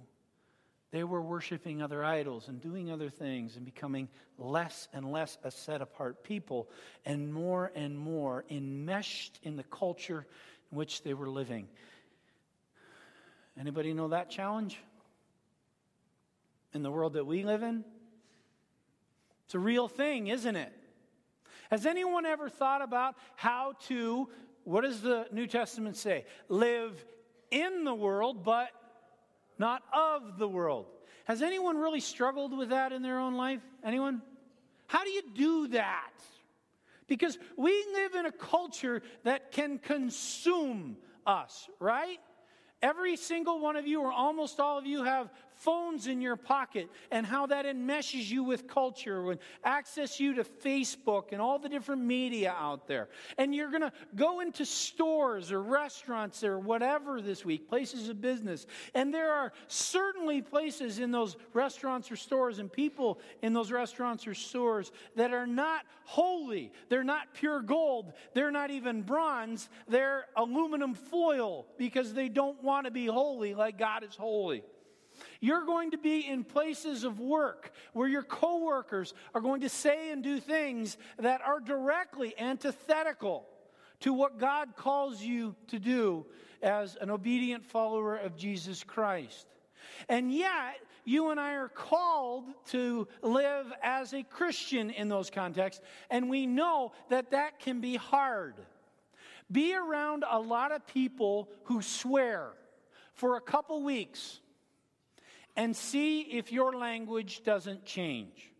they 0.91 1.03
were 1.03 1.21
worshiping 1.21 1.81
other 1.81 2.03
idols 2.03 2.47
and 2.47 2.61
doing 2.61 2.91
other 2.91 3.09
things 3.09 3.55
and 3.55 3.65
becoming 3.65 4.07
less 4.37 4.87
and 4.93 5.11
less 5.11 5.37
a 5.43 5.51
set 5.51 5.81
apart 5.81 6.23
people 6.23 6.69
and 7.05 7.33
more 7.33 7.71
and 7.75 7.97
more 7.97 8.45
enmeshed 8.49 9.39
in 9.43 9.57
the 9.57 9.63
culture 9.63 10.25
in 10.71 10.77
which 10.77 11.03
they 11.03 11.13
were 11.13 11.29
living. 11.29 11.67
Anybody 13.59 13.93
know 13.93 14.09
that 14.09 14.29
challenge? 14.29 14.77
In 16.73 16.83
the 16.83 16.91
world 16.91 17.13
that 17.13 17.25
we 17.25 17.43
live 17.43 17.63
in? 17.63 17.83
It's 19.45 19.55
a 19.55 19.59
real 19.59 19.87
thing, 19.87 20.27
isn't 20.27 20.55
it? 20.55 20.73
Has 21.69 21.85
anyone 21.85 22.25
ever 22.25 22.49
thought 22.49 22.81
about 22.81 23.15
how 23.35 23.73
to, 23.87 24.29
what 24.63 24.81
does 24.81 25.01
the 25.01 25.27
New 25.31 25.47
Testament 25.47 25.97
say? 25.97 26.25
Live 26.49 27.05
in 27.51 27.83
the 27.83 27.93
world, 27.93 28.43
but 28.43 28.69
not 29.57 29.83
of 29.93 30.37
the 30.37 30.47
world. 30.47 30.87
Has 31.25 31.41
anyone 31.41 31.77
really 31.77 31.99
struggled 31.99 32.57
with 32.57 32.69
that 32.69 32.93
in 32.93 33.01
their 33.01 33.19
own 33.19 33.35
life? 33.35 33.61
Anyone? 33.83 34.21
How 34.87 35.03
do 35.03 35.09
you 35.09 35.23
do 35.33 35.67
that? 35.69 36.11
Because 37.07 37.37
we 37.57 37.71
live 37.93 38.15
in 38.15 38.25
a 38.25 38.31
culture 38.31 39.01
that 39.23 39.51
can 39.51 39.77
consume 39.77 40.97
us, 41.25 41.69
right? 41.79 42.19
Every 42.81 43.15
single 43.17 43.59
one 43.59 43.75
of 43.75 43.87
you, 43.87 44.01
or 44.01 44.11
almost 44.11 44.59
all 44.59 44.77
of 44.77 44.85
you, 44.85 45.03
have 45.03 45.29
phones 45.57 46.07
in 46.07 46.21
your 46.21 46.35
pocket 46.35 46.89
and 47.11 47.25
how 47.25 47.47
that 47.47 47.65
enmeshes 47.65 48.29
you 48.29 48.43
with 48.43 48.67
culture 48.67 49.31
and 49.31 49.39
access 49.63 50.19
you 50.19 50.35
to 50.35 50.43
Facebook 50.43 51.31
and 51.31 51.41
all 51.41 51.59
the 51.59 51.69
different 51.69 52.01
media 52.01 52.55
out 52.57 52.87
there. 52.87 53.09
And 53.37 53.53
you're 53.53 53.69
going 53.69 53.81
to 53.81 53.91
go 54.15 54.39
into 54.39 54.65
stores 54.65 55.51
or 55.51 55.61
restaurants 55.61 56.43
or 56.43 56.59
whatever 56.59 57.21
this 57.21 57.43
week, 57.43 57.67
places 57.67 58.09
of 58.09 58.21
business. 58.21 58.67
And 58.93 59.13
there 59.13 59.33
are 59.33 59.51
certainly 59.67 60.41
places 60.41 60.99
in 60.99 61.11
those 61.11 61.35
restaurants 61.53 62.11
or 62.11 62.15
stores 62.15 62.59
and 62.59 62.71
people 62.71 63.19
in 63.41 63.53
those 63.53 63.71
restaurants 63.71 64.27
or 64.27 64.33
stores 64.33 64.91
that 65.15 65.33
are 65.33 65.47
not 65.47 65.81
holy. 66.03 66.71
They're 66.89 67.03
not 67.03 67.33
pure 67.33 67.61
gold. 67.61 68.13
They're 68.33 68.51
not 68.51 68.71
even 68.71 69.01
bronze. 69.01 69.69
They're 69.87 70.25
aluminum 70.35 70.93
foil 70.93 71.65
because 71.77 72.13
they 72.13 72.29
don't 72.29 72.63
want 72.63 72.85
to 72.85 72.91
be 72.91 73.07
holy 73.07 73.53
like 73.53 73.77
God 73.77 74.03
is 74.03 74.15
holy. 74.15 74.63
You're 75.39 75.65
going 75.65 75.91
to 75.91 75.97
be 75.97 76.27
in 76.27 76.43
places 76.43 77.03
of 77.03 77.19
work 77.19 77.71
where 77.93 78.07
your 78.07 78.23
coworkers 78.23 79.13
are 79.33 79.41
going 79.41 79.61
to 79.61 79.69
say 79.69 80.11
and 80.11 80.23
do 80.23 80.39
things 80.39 80.97
that 81.19 81.41
are 81.41 81.59
directly 81.59 82.33
antithetical 82.37 83.45
to 84.01 84.13
what 84.13 84.39
God 84.39 84.75
calls 84.75 85.21
you 85.21 85.55
to 85.67 85.79
do 85.79 86.25
as 86.61 86.95
an 86.99 87.09
obedient 87.09 87.65
follower 87.65 88.17
of 88.17 88.35
Jesus 88.35 88.83
Christ. 88.83 89.47
And 90.09 90.31
yet, 90.33 90.79
you 91.05 91.29
and 91.29 91.39
I 91.39 91.53
are 91.53 91.69
called 91.69 92.45
to 92.67 93.07
live 93.21 93.71
as 93.81 94.13
a 94.13 94.23
Christian 94.23 94.89
in 94.89 95.07
those 95.07 95.29
contexts, 95.29 95.81
and 96.09 96.29
we 96.29 96.45
know 96.45 96.91
that 97.09 97.31
that 97.31 97.59
can 97.59 97.79
be 97.79 97.95
hard. 97.95 98.55
Be 99.51 99.73
around 99.73 100.25
a 100.29 100.39
lot 100.39 100.71
of 100.71 100.85
people 100.85 101.49
who 101.63 101.81
swear 101.81 102.49
for 103.13 103.37
a 103.37 103.41
couple 103.41 103.81
weeks 103.81 104.41
and 105.57 105.75
see 105.75 106.21
if 106.21 106.51
your 106.51 106.73
language 106.73 107.43
doesn't 107.43 107.83
change. 107.83 108.51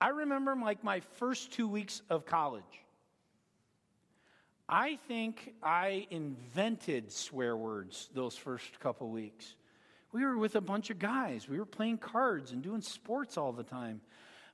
I 0.00 0.08
remember 0.08 0.54
like 0.56 0.82
my 0.82 1.00
first 1.16 1.52
two 1.52 1.68
weeks 1.68 2.02
of 2.10 2.26
college. 2.26 2.64
I 4.68 4.98
think 5.08 5.54
I 5.62 6.06
invented 6.10 7.10
swear 7.10 7.56
words 7.56 8.10
those 8.14 8.36
first 8.36 8.78
couple 8.80 9.08
weeks. 9.08 9.54
We 10.12 10.24
were 10.24 10.36
with 10.36 10.56
a 10.56 10.60
bunch 10.60 10.90
of 10.90 10.98
guys. 10.98 11.48
We 11.48 11.58
were 11.58 11.64
playing 11.64 11.98
cards 11.98 12.52
and 12.52 12.62
doing 12.62 12.82
sports 12.82 13.38
all 13.38 13.52
the 13.52 13.62
time. 13.62 14.00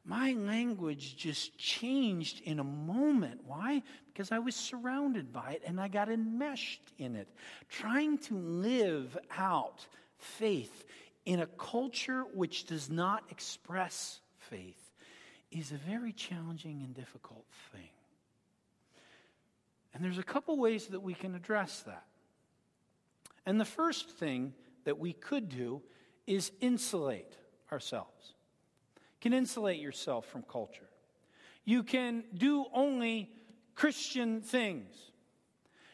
My 0.05 0.33
language 0.33 1.17
just 1.17 1.57
changed 1.57 2.43
in 2.45 2.59
a 2.59 2.65
moment. 2.65 3.41
Why? 3.47 3.83
Because 4.13 4.31
I 4.31 4.39
was 4.39 4.55
surrounded 4.55 5.33
by 5.33 5.53
it 5.53 5.63
and 5.65 5.81
I 5.81 5.89
got 5.89 6.11
enmeshed 6.11 6.83
in 6.99 7.17
it, 7.17 7.29
trying 7.71 8.19
to 8.19 8.37
live 8.37 9.17
out 9.37 9.87
faith 10.19 10.85
in 11.25 11.41
a 11.41 11.47
culture 11.47 12.25
which 12.35 12.65
does 12.67 12.91
not 12.91 13.25
express 13.31 14.21
faith 14.39 14.91
is 15.51 15.73
a 15.73 15.77
very 15.77 16.13
challenging 16.13 16.83
and 16.83 16.95
difficult 16.95 17.47
thing. 17.73 17.89
And 19.95 20.05
there's 20.05 20.19
a 20.19 20.25
couple 20.25 20.57
ways 20.59 20.89
that 20.89 21.01
we 21.01 21.15
can 21.15 21.35
address 21.35 21.83
that. 21.87 22.05
And 23.47 23.61
the 23.61 23.65
first 23.65 24.11
thing 24.11 24.53
that 24.85 24.99
we 24.99 25.13
could 25.13 25.49
do 25.49 25.83
is 26.27 26.51
insulate 26.61 27.37
ourselves. 27.71 28.35
Can 29.21 29.33
insulate 29.33 29.81
yourself 29.81 30.27
from 30.27 30.43
culture. 30.43 30.89
You 31.65 31.83
can 31.83 32.25
do 32.35 32.67
only 32.75 33.31
Christian 33.75 34.41
things. 34.41 34.95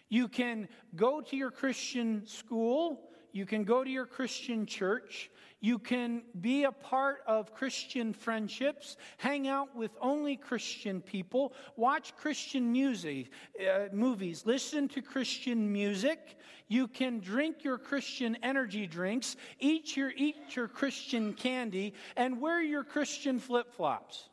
You 0.09 0.27
can 0.27 0.69
go 0.97 1.21
to 1.21 1.37
your 1.37 1.51
Christian 1.51 2.27
school 2.27 3.10
You 3.33 3.47
can 3.47 3.65
go 3.65 3.85
to 3.85 3.91
your 3.91 4.07
Christian 4.07 4.67
church. 4.67 5.31
You 5.61 5.79
can 5.79 6.23
be 6.41 6.65
a 6.65 6.73
part 6.73 7.23
of 7.27 7.53
Christian 7.53 8.15
friendships, 8.15 8.97
hang 9.19 9.47
out 9.47 9.77
with 9.77 9.91
only 10.01 10.37
Christian 10.37 11.03
people, 11.03 11.53
watch 11.77 12.17
Christian 12.17 12.73
music, 12.73 13.31
uh, 13.61 13.89
movies, 13.93 14.45
listen 14.47 14.89
to 14.89 15.03
Christian 15.03 15.71
music. 15.71 16.39
You 16.69 16.89
can 16.89 17.21
drink 17.21 17.63
your 17.63 17.77
Christian 17.77 18.39
energy 18.43 18.87
drinks, 18.87 19.37
eat 19.59 19.99
your, 19.99 20.13
eat 20.17 20.57
your 20.57 20.67
Christian 20.67 21.35
candy, 21.35 21.93
and 22.17 22.41
wear 22.41 22.63
your 22.63 22.85
Christian 22.85 23.39
flip 23.39 23.75
flops. 23.75 24.31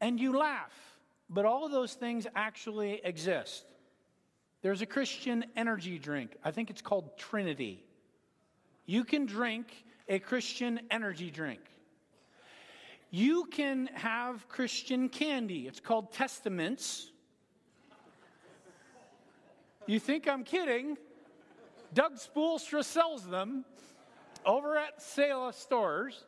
And 0.00 0.20
you 0.20 0.38
laugh, 0.38 0.72
but 1.28 1.44
all 1.44 1.68
those 1.68 1.94
things 1.94 2.26
actually 2.36 3.00
exist. 3.02 3.64
There's 4.68 4.82
a 4.82 4.86
Christian 4.86 5.46
energy 5.56 5.98
drink. 5.98 6.36
I 6.44 6.50
think 6.50 6.68
it's 6.68 6.82
called 6.82 7.16
Trinity. 7.16 7.82
You 8.84 9.02
can 9.02 9.24
drink 9.24 9.72
a 10.10 10.18
Christian 10.18 10.80
energy 10.90 11.30
drink. 11.30 11.60
You 13.10 13.46
can 13.46 13.88
have 13.94 14.46
Christian 14.46 15.08
candy. 15.08 15.66
It's 15.66 15.80
called 15.80 16.12
Testaments. 16.12 17.10
You 19.86 19.98
think 19.98 20.28
I'm 20.28 20.44
kidding? 20.44 20.98
Doug 21.94 22.16
Spoolstra 22.16 22.84
sells 22.84 23.26
them 23.26 23.64
over 24.44 24.76
at 24.76 25.00
Selah 25.00 25.54
stores. 25.54 26.26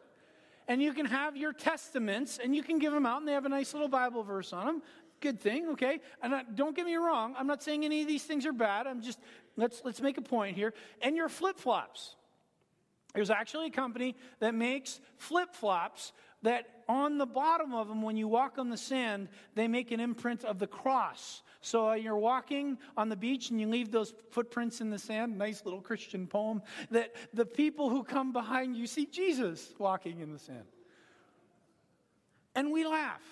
And 0.67 0.81
you 0.81 0.95
can 0.95 1.05
have 1.05 1.37
your 1.37 1.53
testaments 1.53 2.39
and 2.43 2.57
you 2.57 2.63
can 2.63 2.79
give 2.79 2.93
them 2.93 3.05
out, 3.05 3.19
and 3.19 3.29
they 3.29 3.33
have 3.33 3.45
a 3.45 3.51
nice 3.51 3.75
little 3.75 3.89
Bible 3.89 4.23
verse 4.23 4.53
on 4.55 4.67
them. 4.67 4.83
Good 5.21 5.41
thing, 5.41 5.69
okay? 5.71 6.01
And 6.23 6.35
I, 6.35 6.43
don't 6.55 6.75
get 6.75 6.87
me 6.87 6.97
wrong, 6.97 7.35
I'm 7.39 7.47
not 7.47 7.63
saying 7.63 7.85
any 7.85 8.03
of 8.03 8.09
these 8.09 8.25
things 8.25 8.47
are 8.47 8.53
bad. 8.53 8.87
I'm 8.87 9.03
just, 9.03 9.19
let's, 9.57 9.83
let's 9.85 10.01
make 10.01 10.19
a 10.19 10.23
point 10.23 10.57
here. 10.57 10.73
And 11.03 11.17
your 11.17 11.29
flip 11.29 11.59
flops. 11.59 12.17
There's 13.15 13.31
actually 13.31 13.67
a 13.67 13.71
company 13.71 14.17
that 14.39 14.55
makes 14.55 15.01
flip 15.19 15.55
flops 15.55 16.13
that 16.43 16.67
on 16.89 17.19
the 17.19 17.27
bottom 17.27 17.75
of 17.75 17.89
them, 17.89 18.03
when 18.03 18.17
you 18.17 18.27
walk 18.27 18.59
on 18.59 18.71
the 18.71 18.77
sand, 18.77 19.29
they 19.55 19.69
make 19.69 19.91
an 19.91 20.01
imprint 20.01 20.45
of 20.45 20.59
the 20.59 20.67
cross. 20.67 21.43
So 21.61 21.91
uh, 21.91 21.95
you're 21.95 22.17
walking 22.17 22.79
on 22.97 23.09
the 23.09 23.17
beach 23.17 23.51
and 23.51 23.61
you 23.61 23.69
leave 23.69 23.91
those 23.91 24.15
footprints 24.31 24.81
in 24.81 24.91
the 24.91 24.99
sand, 24.99 25.37
nice 25.37 25.65
little 25.65 25.81
Christian 25.81 26.27
poem, 26.27 26.63
that 26.91 27.15
the 27.35 27.45
people 27.45 27.91
who 27.91 28.03
come 28.03 28.33
behind 28.33 28.77
you 28.77 28.87
see 28.87 29.07
Jesus 29.07 29.75
walking 29.79 30.21
in 30.21 30.33
the 30.33 30.39
sand. 30.39 30.65
And 32.55 32.73
we 32.73 32.87
laugh. 32.87 33.23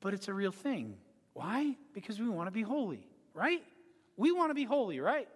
But 0.00 0.14
it's 0.14 0.28
a 0.28 0.34
real 0.34 0.52
thing. 0.52 0.96
Why? 1.34 1.76
Because 1.92 2.18
we 2.18 2.28
want 2.28 2.48
to 2.48 2.52
be 2.52 2.62
holy, 2.62 3.06
right? 3.34 3.62
We 4.16 4.32
want 4.32 4.50
to 4.50 4.54
be 4.54 4.64
holy, 4.64 5.00
right? 5.00 5.28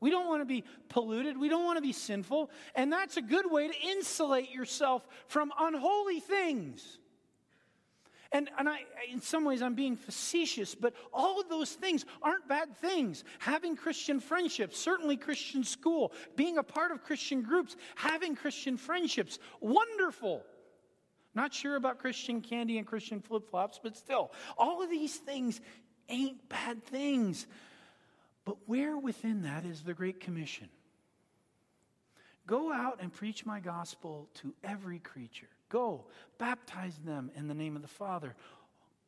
We 0.00 0.10
don't 0.10 0.26
want 0.26 0.42
to 0.42 0.46
be 0.46 0.64
polluted. 0.88 1.38
We 1.38 1.48
don't 1.48 1.64
want 1.64 1.78
to 1.78 1.82
be 1.82 1.92
sinful. 1.92 2.50
And 2.74 2.92
that's 2.92 3.16
a 3.16 3.22
good 3.22 3.50
way 3.50 3.68
to 3.68 3.74
insulate 3.88 4.50
yourself 4.50 5.06
from 5.28 5.52
unholy 5.58 6.20
things. 6.20 6.98
And, 8.34 8.50
and 8.58 8.68
I, 8.68 8.80
in 9.12 9.20
some 9.20 9.44
ways, 9.44 9.62
I'm 9.62 9.76
being 9.76 9.96
facetious, 9.96 10.74
but 10.74 10.92
all 11.12 11.40
of 11.40 11.48
those 11.48 11.70
things 11.70 12.04
aren't 12.20 12.48
bad 12.48 12.76
things. 12.76 13.22
Having 13.38 13.76
Christian 13.76 14.18
friendships, 14.18 14.76
certainly 14.76 15.16
Christian 15.16 15.62
school, 15.62 16.12
being 16.34 16.58
a 16.58 16.64
part 16.64 16.90
of 16.90 17.04
Christian 17.04 17.42
groups, 17.42 17.76
having 17.94 18.34
Christian 18.34 18.76
friendships, 18.76 19.38
wonderful. 19.60 20.42
Not 21.34 21.52
sure 21.52 21.76
about 21.76 21.98
Christian 21.98 22.40
candy 22.40 22.78
and 22.78 22.86
Christian 22.86 23.20
flip 23.20 23.48
flops, 23.50 23.80
but 23.82 23.96
still, 23.96 24.32
all 24.56 24.82
of 24.82 24.90
these 24.90 25.16
things 25.16 25.60
ain't 26.08 26.48
bad 26.48 26.84
things. 26.84 27.46
But 28.44 28.56
where 28.66 28.96
within 28.96 29.42
that 29.42 29.64
is 29.64 29.82
the 29.82 29.94
Great 29.94 30.20
Commission? 30.20 30.68
Go 32.46 32.72
out 32.72 32.98
and 33.00 33.12
preach 33.12 33.46
my 33.46 33.58
gospel 33.58 34.28
to 34.34 34.54
every 34.62 34.98
creature. 34.98 35.48
Go, 35.70 36.04
baptize 36.38 36.98
them 37.04 37.30
in 37.34 37.48
the 37.48 37.54
name 37.54 37.74
of 37.74 37.82
the 37.82 37.88
Father, 37.88 38.36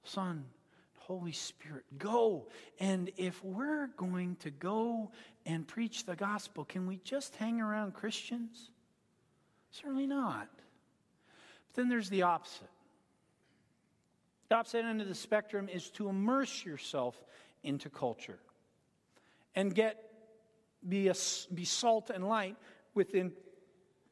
Son, 0.04 0.46
Holy 1.06 1.32
Spirit. 1.32 1.84
Go. 1.98 2.48
And 2.80 3.10
if 3.16 3.44
we're 3.44 3.88
going 3.96 4.36
to 4.36 4.50
go 4.50 5.12
and 5.44 5.68
preach 5.68 6.06
the 6.06 6.16
gospel, 6.16 6.64
can 6.64 6.86
we 6.86 6.96
just 7.04 7.36
hang 7.36 7.60
around 7.60 7.94
Christians? 7.94 8.70
Certainly 9.70 10.06
not. 10.06 10.48
Then 11.76 11.88
there's 11.88 12.10
the 12.10 12.22
opposite. 12.22 12.68
The 14.48 14.56
opposite 14.56 14.84
end 14.84 15.00
of 15.00 15.08
the 15.08 15.14
spectrum 15.14 15.68
is 15.68 15.90
to 15.90 16.08
immerse 16.08 16.64
yourself 16.64 17.16
into 17.62 17.90
culture 17.90 18.38
and 19.54 19.74
get 19.74 20.02
be, 20.86 21.08
a, 21.08 21.14
be 21.52 21.64
salt 21.64 22.10
and 22.10 22.28
light 22.28 22.56
within 22.94 23.32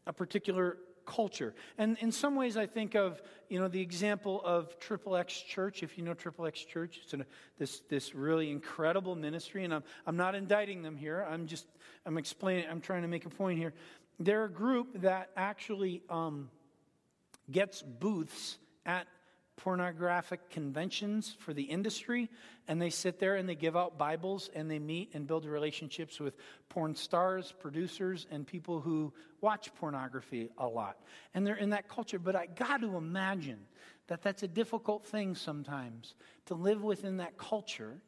a 0.06 0.12
particular 0.12 0.78
culture. 1.06 1.54
And 1.78 1.96
in 2.00 2.10
some 2.10 2.34
ways, 2.34 2.56
I 2.56 2.66
think 2.66 2.94
of 2.94 3.22
you 3.48 3.60
know 3.60 3.68
the 3.68 3.80
example 3.80 4.40
of 4.44 4.78
Triple 4.78 5.16
X 5.16 5.38
Church. 5.40 5.82
If 5.82 5.96
you 5.96 6.04
know 6.04 6.14
Triple 6.14 6.46
X 6.46 6.64
Church, 6.64 7.00
it's 7.02 7.12
an, 7.12 7.24
this 7.58 7.82
this 7.88 8.14
really 8.14 8.50
incredible 8.50 9.14
ministry. 9.14 9.64
And 9.64 9.74
I'm 9.74 9.84
I'm 10.06 10.16
not 10.16 10.34
indicting 10.34 10.82
them 10.82 10.96
here. 10.96 11.26
I'm 11.28 11.46
just 11.46 11.66
I'm 12.06 12.18
explaining. 12.18 12.66
I'm 12.70 12.80
trying 12.80 13.02
to 13.02 13.08
make 13.08 13.26
a 13.26 13.30
point 13.30 13.58
here. 13.58 13.74
They're 14.18 14.44
a 14.44 14.50
group 14.50 15.02
that 15.02 15.30
actually 15.36 16.02
um, 16.08 16.48
gets 17.50 17.82
booths 17.82 18.58
at 18.86 19.06
pornographic 19.56 20.50
conventions 20.50 21.36
for 21.38 21.54
the 21.54 21.62
industry, 21.62 22.28
and 22.66 22.82
they 22.82 22.90
sit 22.90 23.18
there 23.18 23.36
and 23.36 23.48
they 23.48 23.54
give 23.54 23.76
out 23.76 23.96
Bibles 23.96 24.50
and 24.54 24.70
they 24.70 24.78
meet 24.78 25.14
and 25.14 25.26
build 25.26 25.44
relationships 25.44 26.18
with 26.18 26.36
porn 26.68 26.94
stars, 26.94 27.54
producers, 27.60 28.26
and 28.30 28.46
people 28.46 28.80
who 28.80 29.12
watch 29.40 29.72
pornography 29.76 30.50
a 30.58 30.66
lot. 30.66 30.98
And 31.34 31.46
they're 31.46 31.54
in 31.54 31.70
that 31.70 31.88
culture. 31.88 32.18
But 32.18 32.34
I 32.34 32.46
got 32.46 32.80
to 32.80 32.96
imagine 32.96 33.60
that 34.08 34.22
that's 34.22 34.42
a 34.42 34.48
difficult 34.48 35.06
thing 35.06 35.34
sometimes 35.34 36.14
to 36.46 36.54
live 36.54 36.82
within 36.82 37.18
that 37.18 37.38
culture 37.38 38.00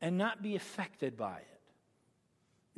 and 0.00 0.18
not 0.18 0.42
be 0.42 0.56
affected 0.56 1.16
by 1.16 1.38
it. 1.38 1.57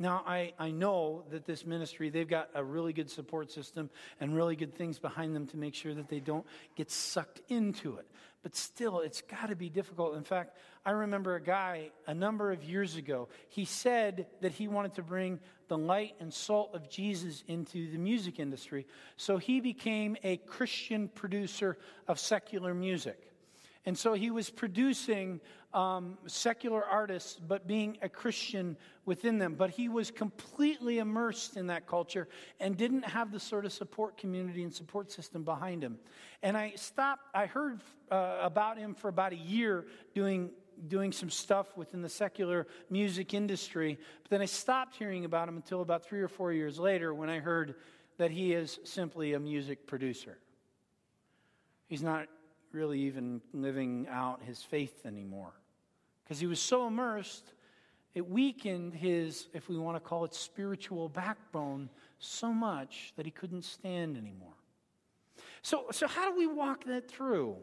Now, 0.01 0.23
I, 0.25 0.53
I 0.57 0.71
know 0.71 1.25
that 1.29 1.45
this 1.45 1.63
ministry, 1.63 2.09
they've 2.09 2.27
got 2.27 2.49
a 2.55 2.63
really 2.63 2.91
good 2.91 3.11
support 3.11 3.51
system 3.51 3.91
and 4.19 4.35
really 4.35 4.55
good 4.55 4.73
things 4.73 4.97
behind 4.97 5.35
them 5.35 5.45
to 5.47 5.57
make 5.57 5.75
sure 5.75 5.93
that 5.93 6.09
they 6.09 6.19
don't 6.19 6.45
get 6.75 6.89
sucked 6.89 7.39
into 7.49 7.97
it. 7.97 8.07
But 8.41 8.55
still, 8.55 9.01
it's 9.01 9.21
got 9.21 9.49
to 9.49 9.55
be 9.55 9.69
difficult. 9.69 10.15
In 10.15 10.23
fact, 10.23 10.57
I 10.83 10.91
remember 10.91 11.35
a 11.35 11.41
guy 11.41 11.91
a 12.07 12.15
number 12.15 12.51
of 12.51 12.63
years 12.63 12.95
ago, 12.95 13.29
he 13.49 13.63
said 13.63 14.25
that 14.41 14.51
he 14.51 14.67
wanted 14.67 14.95
to 14.95 15.03
bring 15.03 15.39
the 15.67 15.77
light 15.77 16.15
and 16.19 16.33
salt 16.33 16.71
of 16.73 16.89
Jesus 16.89 17.43
into 17.47 17.91
the 17.91 17.99
music 17.99 18.39
industry. 18.39 18.87
So 19.17 19.37
he 19.37 19.61
became 19.61 20.17
a 20.23 20.37
Christian 20.37 21.09
producer 21.09 21.77
of 22.07 22.17
secular 22.19 22.73
music. 22.73 23.30
And 23.85 23.97
so 23.97 24.13
he 24.13 24.29
was 24.29 24.49
producing 24.49 25.41
um, 25.73 26.17
secular 26.27 26.83
artists, 26.83 27.39
but 27.39 27.67
being 27.67 27.97
a 28.01 28.09
Christian 28.09 28.77
within 29.05 29.39
them. 29.39 29.55
But 29.55 29.71
he 29.71 29.89
was 29.89 30.11
completely 30.11 30.99
immersed 30.99 31.57
in 31.57 31.67
that 31.67 31.87
culture 31.87 32.27
and 32.59 32.77
didn't 32.77 33.05
have 33.05 33.31
the 33.31 33.39
sort 33.39 33.65
of 33.65 33.73
support 33.73 34.17
community 34.17 34.63
and 34.63 34.73
support 34.73 35.11
system 35.11 35.43
behind 35.43 35.83
him. 35.83 35.97
And 36.43 36.55
I 36.55 36.73
stopped, 36.75 37.23
I 37.33 37.47
heard 37.47 37.81
uh, 38.11 38.37
about 38.41 38.77
him 38.77 38.93
for 38.93 39.07
about 39.07 39.33
a 39.33 39.37
year 39.37 39.85
doing. 40.13 40.51
Doing 40.87 41.11
some 41.11 41.29
stuff 41.29 41.77
within 41.77 42.01
the 42.01 42.09
secular 42.09 42.65
music 42.89 43.35
industry, 43.35 43.99
but 44.23 44.31
then 44.31 44.41
I 44.41 44.45
stopped 44.45 44.95
hearing 44.95 45.25
about 45.25 45.47
him 45.47 45.55
until 45.55 45.81
about 45.81 46.03
three 46.03 46.21
or 46.21 46.27
four 46.27 46.53
years 46.53 46.79
later 46.79 47.13
when 47.13 47.29
I 47.29 47.37
heard 47.39 47.75
that 48.17 48.31
he 48.31 48.53
is 48.53 48.79
simply 48.83 49.33
a 49.33 49.39
music 49.39 49.85
producer. 49.85 50.39
He's 51.87 52.01
not 52.01 52.29
really 52.73 52.99
even 53.01 53.41
living 53.53 54.07
out 54.09 54.41
his 54.43 54.61
faith 54.61 55.05
anymore 55.05 55.53
because 56.23 56.39
he 56.39 56.47
was 56.47 56.61
so 56.61 56.87
immersed, 56.87 57.53
it 58.13 58.29
weakened 58.29 58.93
his, 58.93 59.49
if 59.53 59.67
we 59.67 59.77
want 59.77 59.97
to 59.97 59.99
call 59.99 60.23
it 60.23 60.33
spiritual 60.33 61.09
backbone, 61.09 61.89
so 62.19 62.53
much 62.53 63.11
that 63.17 63.25
he 63.25 63.31
couldn't 63.31 63.63
stand 63.65 64.15
anymore. 64.15 64.53
So, 65.61 65.87
so 65.91 66.07
how 66.07 66.31
do 66.31 66.37
we 66.37 66.47
walk 66.47 66.85
that 66.85 67.11
through? 67.11 67.57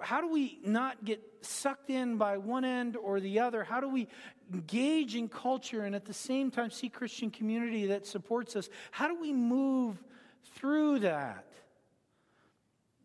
How 0.00 0.20
do 0.20 0.28
we 0.32 0.58
not 0.64 1.04
get 1.04 1.22
sucked 1.42 1.90
in 1.90 2.16
by 2.16 2.38
one 2.38 2.64
end 2.64 2.96
or 2.96 3.20
the 3.20 3.38
other? 3.38 3.62
How 3.62 3.80
do 3.80 3.88
we 3.88 4.08
engage 4.52 5.14
in 5.14 5.28
culture 5.28 5.84
and 5.84 5.94
at 5.94 6.04
the 6.04 6.12
same 6.12 6.50
time 6.50 6.70
see 6.70 6.88
Christian 6.88 7.30
community 7.30 7.86
that 7.86 8.04
supports 8.04 8.56
us? 8.56 8.68
How 8.90 9.06
do 9.06 9.20
we 9.20 9.32
move 9.32 10.02
through 10.56 11.00
that? 11.00 11.46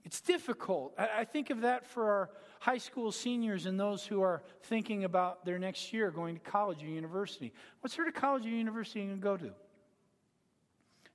It's 0.07 0.21
difficult. 0.21 0.93
I, 0.97 1.25
think 1.25 1.49
of 1.49 1.59
that 1.63 1.85
for 1.85 2.09
our 2.09 2.29
high 2.61 2.77
school 2.77 3.11
seniors 3.11 3.65
and 3.65 3.77
those 3.77 4.05
who 4.05 4.21
are 4.21 4.41
thinking 4.63 5.03
about 5.03 5.43
their 5.43 5.59
next 5.59 5.91
year 5.91 6.11
going 6.11 6.35
to 6.35 6.39
college 6.39 6.81
or 6.81 6.85
university. 6.85 7.51
What 7.81 7.91
sort 7.91 8.07
of 8.07 8.13
college 8.13 8.45
or 8.45 8.49
university 8.49 9.01
are 9.01 9.03
you 9.03 9.09
going 9.09 9.19
to 9.19 9.23
go 9.43 9.49
to? 9.49 9.53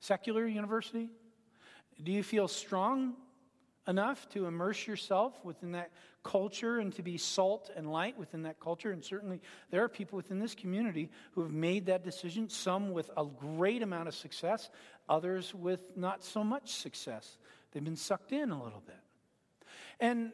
Secular 0.00 0.46
university? 0.46 1.08
Do 2.02 2.12
you 2.12 2.22
feel 2.22 2.48
strong 2.48 3.14
enough 3.88 4.28
to 4.28 4.44
immerse 4.44 4.86
yourself 4.86 5.42
within 5.42 5.72
that 5.72 5.90
culture 6.22 6.78
and 6.78 6.94
to 6.94 7.02
be 7.02 7.16
salt 7.16 7.70
and 7.74 7.90
light 7.90 8.16
within 8.18 8.42
that 8.42 8.60
culture. 8.60 8.92
And 8.92 9.04
certainly 9.04 9.40
there 9.70 9.82
are 9.82 9.88
people 9.88 10.16
within 10.16 10.38
this 10.38 10.54
community 10.54 11.10
who 11.32 11.42
have 11.42 11.50
made 11.50 11.86
that 11.86 12.04
decision, 12.04 12.48
some 12.48 12.92
with 12.92 13.10
a 13.16 13.24
great 13.24 13.82
amount 13.82 14.08
of 14.08 14.14
success, 14.14 14.70
others 15.08 15.54
with 15.54 15.80
not 15.96 16.22
so 16.22 16.44
much 16.44 16.72
success. 16.72 17.38
They've 17.72 17.84
been 17.84 17.96
sucked 17.96 18.32
in 18.32 18.50
a 18.50 18.62
little 18.62 18.82
bit. 18.86 19.00
And 19.98 20.32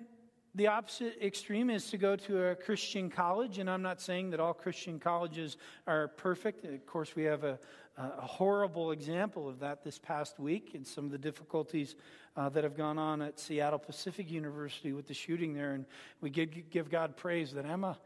the 0.54 0.66
opposite 0.66 1.18
extreme 1.22 1.70
is 1.70 1.90
to 1.90 1.98
go 1.98 2.16
to 2.16 2.48
a 2.48 2.54
Christian 2.56 3.10
college, 3.10 3.58
and 3.58 3.70
I'm 3.70 3.82
not 3.82 4.00
saying 4.00 4.30
that 4.30 4.40
all 4.40 4.54
Christian 4.54 4.98
colleges 4.98 5.56
are 5.86 6.08
perfect. 6.08 6.64
Of 6.64 6.84
course, 6.86 7.14
we 7.14 7.22
have 7.24 7.44
a, 7.44 7.58
a 7.96 8.26
horrible 8.26 8.90
example 8.90 9.48
of 9.48 9.60
that 9.60 9.84
this 9.84 9.98
past 9.98 10.40
week 10.40 10.72
and 10.74 10.86
some 10.86 11.04
of 11.04 11.10
the 11.12 11.18
difficulties 11.18 11.96
uh, 12.36 12.48
that 12.48 12.64
have 12.64 12.76
gone 12.76 12.98
on 12.98 13.22
at 13.22 13.38
Seattle 13.38 13.78
Pacific 13.78 14.30
University 14.30 14.92
with 14.92 15.06
the 15.06 15.14
shooting 15.14 15.54
there. 15.54 15.74
And 15.74 15.84
we 16.20 16.30
give, 16.30 16.70
give 16.70 16.90
God 16.90 17.16
praise 17.16 17.52
that 17.52 17.64
Emma, 17.64 17.98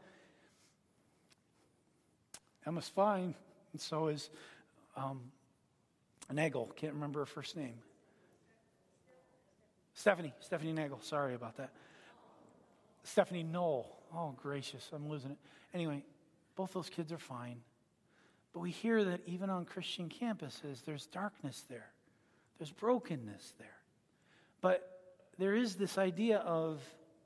Emma's 2.67 2.89
fine, 2.89 3.33
and 3.71 3.81
so 3.81 4.07
is 4.09 4.29
um, 4.95 5.21
Nagel. 6.31 6.71
Can't 6.75 6.93
remember 6.93 7.19
her 7.19 7.25
first 7.25 7.55
name. 7.55 7.75
Stephanie, 9.93 10.33
Stephanie 10.39 10.73
Nagel. 10.73 10.99
Sorry 11.01 11.35
about 11.35 11.57
that. 11.57 11.71
Stephanie 13.03 13.43
Knoll. 13.43 13.89
Oh, 14.15 14.33
gracious, 14.41 14.89
I'm 14.93 15.09
losing 15.09 15.31
it. 15.31 15.37
Anyway, 15.73 16.03
both 16.55 16.73
those 16.73 16.89
kids 16.89 17.11
are 17.11 17.17
fine. 17.17 17.57
But 18.53 18.59
we 18.59 18.71
hear 18.71 19.03
that 19.03 19.21
even 19.25 19.49
on 19.49 19.65
Christian 19.65 20.09
campuses, 20.09 20.83
there's 20.85 21.07
darkness 21.07 21.63
there, 21.69 21.89
there's 22.59 22.71
brokenness 22.71 23.53
there. 23.57 23.67
But 24.61 24.87
there 25.37 25.55
is 25.55 25.75
this 25.75 25.97
idea 25.97 26.37
of 26.37 26.81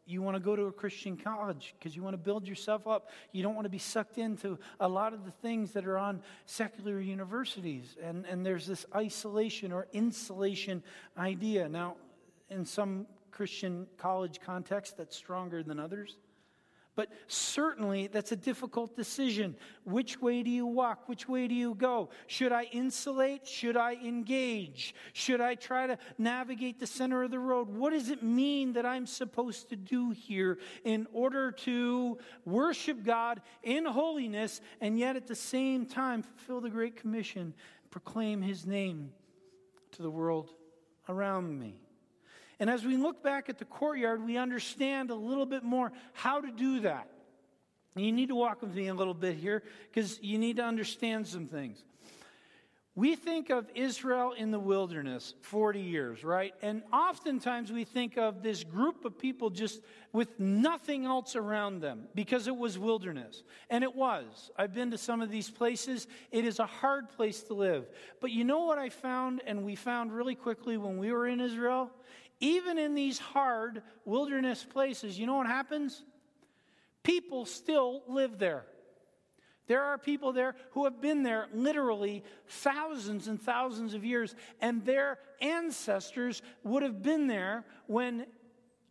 you 0.06 0.22
want 0.22 0.36
to 0.36 0.40
go 0.40 0.56
to 0.56 0.64
a 0.64 0.72
Christian 0.72 1.18
college 1.18 1.76
because 1.78 1.94
you 1.94 2.02
want 2.02 2.14
to 2.14 2.18
build 2.18 2.48
yourself 2.48 2.88
up. 2.88 3.10
You 3.34 3.44
don't 3.44 3.56
want 3.56 3.66
to 3.66 3.70
be 3.70 3.78
sucked 3.78 4.18
into 4.18 4.58
a 4.80 4.88
lot 4.88 5.14
of 5.14 5.26
the 5.26 5.32
things 5.32 5.74
that 5.74 5.86
are 5.86 5.98
on 5.98 6.22
secular 6.46 7.02
universities. 7.02 7.98
And, 8.02 8.26
and 8.26 8.46
there's 8.46 8.66
this 8.66 8.86
isolation 8.96 9.74
or 9.74 9.88
insulation 9.92 10.82
idea. 11.18 11.68
Now, 11.68 11.98
in 12.50 12.66
some 12.66 13.08
Christian 13.32 13.88
college 13.98 14.40
context 14.40 14.98
that's 14.98 15.16
stronger 15.16 15.64
than 15.64 15.80
others. 15.80 16.18
But 16.98 17.10
certainly, 17.28 18.08
that's 18.08 18.32
a 18.32 18.36
difficult 18.36 18.96
decision. 18.96 19.56
Which 19.84 20.20
way 20.20 20.42
do 20.42 20.50
you 20.50 20.66
walk? 20.66 21.08
Which 21.08 21.30
way 21.30 21.48
do 21.48 21.54
you 21.54 21.76
go? 21.76 22.10
Should 22.26 22.52
I 22.52 22.64
insulate? 22.64 23.46
Should 23.46 23.78
I 23.78 23.94
engage? 23.94 24.96
Should 25.14 25.40
I 25.40 25.54
try 25.54 25.86
to 25.86 26.00
navigate 26.18 26.80
the 26.80 26.88
center 26.88 27.22
of 27.22 27.30
the 27.30 27.38
road? 27.38 27.70
What 27.70 27.92
does 27.92 28.10
it 28.10 28.24
mean 28.24 28.74
that 28.74 28.88
I'm 28.88 29.06
supposed 29.06 29.70
to 29.70 29.76
do 29.76 30.10
here 30.10 30.58
in 30.84 31.06
order 31.14 31.52
to 31.52 32.18
worship 32.46 33.04
God 33.04 33.42
in 33.62 33.86
holiness 33.86 34.60
and 34.82 34.98
yet 34.98 35.16
at 35.16 35.28
the 35.28 35.36
same 35.36 35.86
time 35.86 36.24
fulfill 36.24 36.62
the 36.62 36.72
Great 36.72 36.96
Commission, 36.96 37.54
proclaim 37.92 38.42
His 38.42 38.66
name 38.66 39.12
to 39.92 40.02
the 40.02 40.10
world 40.10 40.50
around 41.08 41.60
me? 41.60 41.76
And 42.60 42.70
as 42.70 42.84
we 42.84 42.98
look 42.98 43.24
back 43.24 43.50
at 43.50 43.60
the 43.60 43.66
courtyard, 43.66 44.26
we 44.26 44.38
understand 44.38 45.12
a 45.12 45.16
little 45.16 45.46
bit 45.46 45.64
more 45.64 45.92
how 46.14 46.42
to 46.42 46.52
do 46.52 46.82
that. 46.82 47.08
You 47.96 48.12
need 48.12 48.30
to 48.30 48.36
walk 48.36 48.62
with 48.62 48.76
me 48.76 48.88
a 48.88 48.94
little 48.94 49.14
bit 49.14 49.38
here 49.38 49.64
because 49.90 50.20
you 50.22 50.38
need 50.38 50.58
to 50.58 50.64
understand 50.64 51.28
some 51.28 51.48
things. 51.48 51.84
We 52.98 53.16
think 53.16 53.52
of 53.52 53.70
Israel 53.76 54.34
in 54.36 54.50
the 54.50 54.60
wilderness 54.60 55.36
40 55.42 55.82
years, 55.82 56.24
right? 56.24 56.56
And 56.64 56.82
oftentimes 56.92 57.72
we 57.72 57.84
think 57.84 58.18
of 58.18 58.42
this 58.42 58.64
group 58.64 59.06
of 59.06 59.20
people 59.20 59.52
just 59.52 59.82
with 60.14 60.40
nothing 60.40 61.06
else 61.06 61.36
around 61.36 61.82
them 61.82 62.08
because 62.16 62.48
it 62.48 62.58
was 62.58 62.80
wilderness. 62.80 63.44
And 63.70 63.84
it 63.84 63.96
was. 63.96 64.50
I've 64.58 64.74
been 64.74 64.90
to 64.90 64.98
some 64.98 65.22
of 65.22 65.30
these 65.30 65.48
places. 65.48 66.08
It 66.32 66.44
is 66.44 66.58
a 66.58 66.66
hard 66.66 67.10
place 67.10 67.44
to 67.44 67.54
live. 67.54 67.88
But 68.20 68.32
you 68.32 68.44
know 68.44 68.66
what 68.66 68.80
I 68.80 68.90
found, 68.90 69.44
and 69.46 69.64
we 69.64 69.76
found 69.76 70.12
really 70.12 70.34
quickly 70.34 70.78
when 70.78 70.98
we 70.98 71.12
were 71.12 71.28
in 71.28 71.40
Israel? 71.40 71.92
Even 72.40 72.78
in 72.78 72.96
these 72.96 73.20
hard 73.20 73.82
wilderness 74.06 74.64
places, 74.64 75.18
you 75.18 75.26
know 75.26 75.36
what 75.36 75.48
happens? 75.48 76.04
People 77.04 77.46
still 77.46 78.04
live 78.08 78.38
there. 78.38 78.66
There 79.68 79.84
are 79.84 79.98
people 79.98 80.32
there 80.32 80.56
who 80.72 80.86
have 80.86 81.02
been 81.02 81.24
there 81.24 81.48
literally 81.54 82.24
thousands 82.48 83.28
and 83.28 83.42
thousands 83.42 83.94
of 83.94 84.06
years, 84.06 84.34
and 84.62 84.86
their 84.86 85.20
ancestors 85.42 86.42
would 86.64 86.84
have 86.84 87.04
been 87.04 87.28
there 87.28 87.66
when 87.88 88.26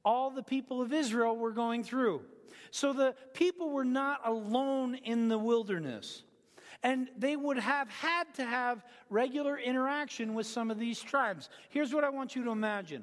all 0.04 0.30
the 0.30 0.42
people 0.42 0.82
of 0.82 0.92
Israel 0.92 1.36
were 1.36 1.52
going 1.52 1.82
through. 1.82 2.22
So 2.70 2.92
the 2.92 3.14
people 3.32 3.70
were 3.70 3.84
not 3.84 4.20
alone 4.24 4.96
in 4.96 5.28
the 5.28 5.38
wilderness. 5.38 6.22
And 6.82 7.08
they 7.16 7.36
would 7.36 7.58
have 7.58 7.88
had 7.88 8.32
to 8.34 8.44
have 8.44 8.84
regular 9.08 9.58
interaction 9.58 10.34
with 10.34 10.46
some 10.46 10.70
of 10.70 10.78
these 10.78 11.00
tribes. 11.00 11.48
Here's 11.70 11.94
what 11.94 12.04
I 12.04 12.10
want 12.10 12.36
you 12.36 12.44
to 12.44 12.50
imagine 12.50 13.02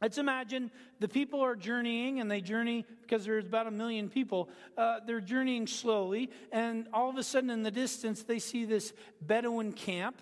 Let's 0.00 0.18
imagine 0.18 0.70
the 1.00 1.08
people 1.08 1.40
are 1.40 1.56
journeying, 1.56 2.20
and 2.20 2.30
they 2.30 2.40
journey 2.40 2.86
because 3.02 3.24
there's 3.24 3.46
about 3.46 3.66
a 3.66 3.70
million 3.70 4.08
people. 4.08 4.48
Uh, 4.76 5.00
they're 5.04 5.20
journeying 5.20 5.66
slowly, 5.66 6.30
and 6.52 6.86
all 6.92 7.10
of 7.10 7.16
a 7.16 7.22
sudden, 7.22 7.50
in 7.50 7.62
the 7.62 7.70
distance, 7.70 8.22
they 8.22 8.38
see 8.38 8.64
this 8.64 8.92
Bedouin 9.20 9.72
camp. 9.72 10.20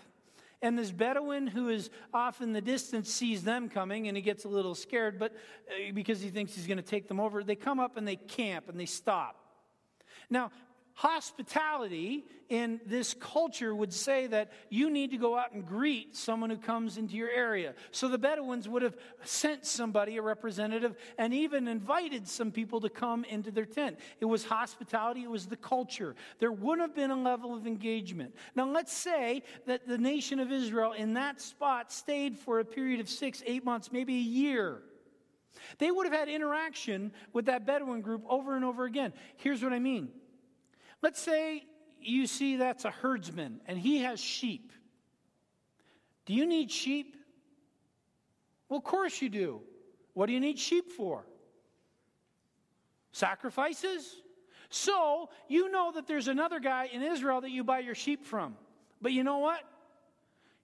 And 0.62 0.79
this 0.79 0.91
Bedouin 0.91 1.47
who 1.47 1.69
is 1.69 1.91
off 2.15 2.41
in 2.41 2.55
the 2.55 2.62
distance 2.62 3.11
sees 3.11 3.45
them 3.45 3.69
coming, 3.69 4.09
and 4.09 4.17
he 4.17 4.23
gets 4.23 4.45
a 4.45 4.49
little 4.49 4.75
scared, 4.75 5.19
but 5.19 5.33
uh, 5.69 5.93
because 5.93 6.23
he 6.23 6.31
thinks 6.31 6.55
he's 6.55 6.67
going 6.67 6.79
to 6.79 6.83
take 6.83 7.09
them 7.09 7.21
over, 7.21 7.45
they 7.45 7.55
come 7.55 7.79
up 7.79 7.99
and 7.99 8.09
they 8.09 8.17
camp 8.17 8.69
and 8.69 8.81
they 8.81 8.87
stop. 8.87 9.37
Now, 10.31 10.51
hospitality 10.97 12.25
in 12.49 12.81
this 12.87 13.13
culture 13.13 13.75
would 13.75 13.93
say 13.93 14.27
that 14.29 14.51
you 14.71 14.89
need 14.89 15.11
to 15.11 15.19
go 15.19 15.37
out 15.37 15.53
and 15.53 15.67
greet 15.67 16.17
someone 16.17 16.49
who 16.49 16.57
comes 16.57 16.97
into 16.97 17.17
your 17.17 17.29
area. 17.29 17.75
So 17.91 18.09
the 18.09 18.17
Bedouins 18.17 18.67
would 18.67 18.81
have 18.81 18.97
sent 19.23 19.67
somebody, 19.67 20.17
a 20.17 20.23
representative, 20.23 20.97
and 21.19 21.35
even 21.35 21.69
invited 21.69 22.27
some 22.27 22.51
people 22.51 22.81
to 22.81 22.89
come 22.89 23.25
into 23.25 23.51
their 23.51 23.67
tent. 23.67 23.99
It 24.21 24.25
was 24.25 24.47
hospitality, 24.47 25.23
it 25.23 25.31
was 25.31 25.47
the 25.47 25.57
culture. 25.57 26.15
There 26.39 26.53
would 26.53 26.81
have 26.81 26.95
been 26.95 27.11
a 27.11 27.21
level 27.21 27.55
of 27.55 27.67
engagement. 27.67 28.35
Now, 28.55 28.67
let's 28.67 28.93
say 28.95 29.43
that 29.67 29.87
the 29.87 29.99
nation 29.99 30.41
of 30.41 30.51
Israel 30.51 30.93
in 30.93 31.13
that 31.15 31.43
spot 31.43 31.93
stayed 31.93 32.39
for 32.39 32.59
a 32.59 32.65
period 32.65 33.01
of 33.01 33.11
six, 33.11 33.43
eight 33.45 33.67
months, 33.67 33.93
maybe 33.93 34.15
a 34.15 34.19
year. 34.19 34.81
They 35.77 35.91
would 35.91 36.07
have 36.07 36.15
had 36.15 36.31
interaction 36.31 37.13
with 37.35 37.47
that 37.47 37.67
Bedouin 37.67 38.01
group 38.01 38.25
over 38.27 38.57
and 38.57 38.65
over 38.65 38.85
again. 38.87 39.13
Here's 39.37 39.63
what 39.63 39.75
I 39.75 39.79
mean 39.79 40.09
Let's 41.03 41.21
say 41.21 41.65
you 42.01 42.27
see 42.27 42.57
that's 42.57 42.85
a 42.85 42.91
herdsman 42.91 43.61
and 43.67 43.79
he 43.79 43.99
has 43.99 44.21
sheep. 44.21 44.73
Do 46.25 46.35
you 46.35 46.47
need 46.47 46.71
sheep? 46.71 47.17
Well, 48.69 48.79
of 48.79 48.85
course 48.85 49.21
you 49.23 49.29
do. 49.29 49.61
What 50.15 50.27
do 50.27 50.33
you 50.33 50.41
need 50.41 50.59
sheep 50.59 50.93
for? 50.93 51.25
Sacrifices? 53.13 54.23
So, 54.69 55.31
you 55.49 55.71
know 55.71 55.93
that 55.93 56.07
there's 56.07 56.27
another 56.29 56.59
guy 56.59 56.91
in 56.93 57.03
Israel 57.03 57.41
that 57.43 57.51
you 57.51 57.63
buy 57.63 57.79
your 57.79 57.95
sheep 57.95 58.25
from. 58.25 58.57
But 59.01 59.13
you 59.13 59.23
know 59.23 59.39
what? 59.39 59.61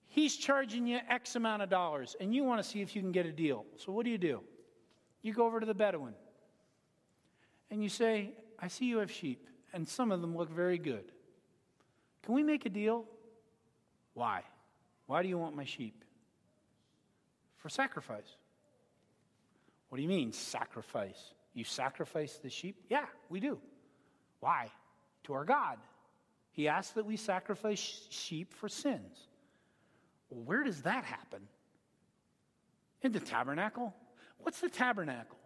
He's 0.09 0.37
charging 0.37 0.87
you 0.87 0.99
X 1.09 1.37
amount 1.37 1.63
of 1.63 1.71
dollars, 1.71 2.17
and 2.21 2.35
you 2.35 2.43
want 2.45 2.63
to 2.63 2.69
see 2.69 2.83
if 2.83 2.97
you 2.97 3.01
can 3.01 3.13
get 3.13 3.25
a 3.25 3.33
deal. 3.33 3.65
So, 3.77 3.93
what 3.93 4.05
do 4.05 4.11
you 4.11 4.19
do? 4.19 4.41
You 5.23 5.33
go 5.33 5.47
over 5.47 5.61
to 5.61 5.67
the 5.67 5.75
Bedouin 5.75 6.15
and 7.71 7.83
you 7.83 7.89
say, 7.89 8.33
I 8.59 8.69
see 8.69 8.87
you 8.87 8.99
have 8.99 9.11
sheep 9.11 9.47
and 9.73 9.89
some 9.89 10.13
of 10.13 10.21
them 10.21 10.37
look 10.37 10.51
very 10.51 10.79
good. 10.79 11.05
Can 12.25 12.35
we 12.35 12.43
make 12.43 12.67
a 12.67 12.69
deal? 12.69 13.05
Why? 14.15 14.43
Why 15.07 15.23
do 15.23 15.29
you 15.29 15.39
want 15.39 15.57
my 15.57 15.65
sheep? 15.65 16.05
For 17.57 17.69
sacrifice. 17.69 18.37
What 19.89 19.97
do 19.97 20.03
you 20.03 20.09
mean, 20.09 20.33
sacrifice? 20.33 21.33
You 21.55 21.65
sacrifice 21.65 22.39
the 22.39 22.49
sheep? 22.49 22.77
Yeah, 22.89 23.07
we 23.29 23.41
do. 23.41 23.59
Why? 24.41 24.71
To 25.25 25.35
our 25.35 25.45
God. 25.45 25.79
He 26.53 26.69
asks 26.69 26.93
that 26.95 27.07
we 27.07 27.17
sacrifice 27.17 28.07
sheep 28.11 28.53
for 28.53 28.69
sins. 28.69 29.29
Well, 30.31 30.43
where 30.45 30.65
does 30.65 30.83
that 30.83 31.05
happen? 31.05 31.41
In 33.03 33.13
the 33.13 33.21
tabernacle? 33.21 33.95
What's 34.39 34.61
the 34.61 34.69
tabernacle? 34.69 35.39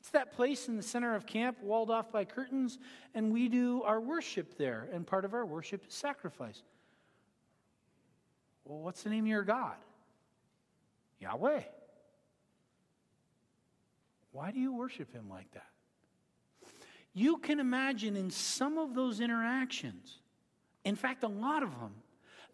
It's 0.00 0.10
that 0.10 0.32
place 0.32 0.66
in 0.66 0.76
the 0.76 0.82
center 0.82 1.14
of 1.14 1.26
camp, 1.26 1.58
walled 1.62 1.90
off 1.90 2.10
by 2.10 2.24
curtains, 2.24 2.78
and 3.14 3.30
we 3.30 3.48
do 3.48 3.82
our 3.82 4.00
worship 4.00 4.56
there. 4.56 4.88
And 4.92 5.06
part 5.06 5.26
of 5.26 5.34
our 5.34 5.44
worship 5.44 5.86
is 5.86 5.92
sacrifice. 5.94 6.62
Well, 8.64 8.78
what's 8.78 9.02
the 9.02 9.10
name 9.10 9.24
of 9.24 9.28
your 9.28 9.42
God? 9.42 9.76
Yahweh. 11.20 11.62
Why 14.32 14.50
do 14.52 14.58
you 14.58 14.72
worship 14.74 15.12
him 15.12 15.28
like 15.28 15.50
that? 15.52 15.66
You 17.12 17.38
can 17.38 17.60
imagine 17.60 18.16
in 18.16 18.30
some 18.30 18.78
of 18.78 18.94
those 18.94 19.20
interactions, 19.20 20.18
in 20.84 20.96
fact, 20.96 21.24
a 21.24 21.28
lot 21.28 21.62
of 21.62 21.70
them, 21.78 21.92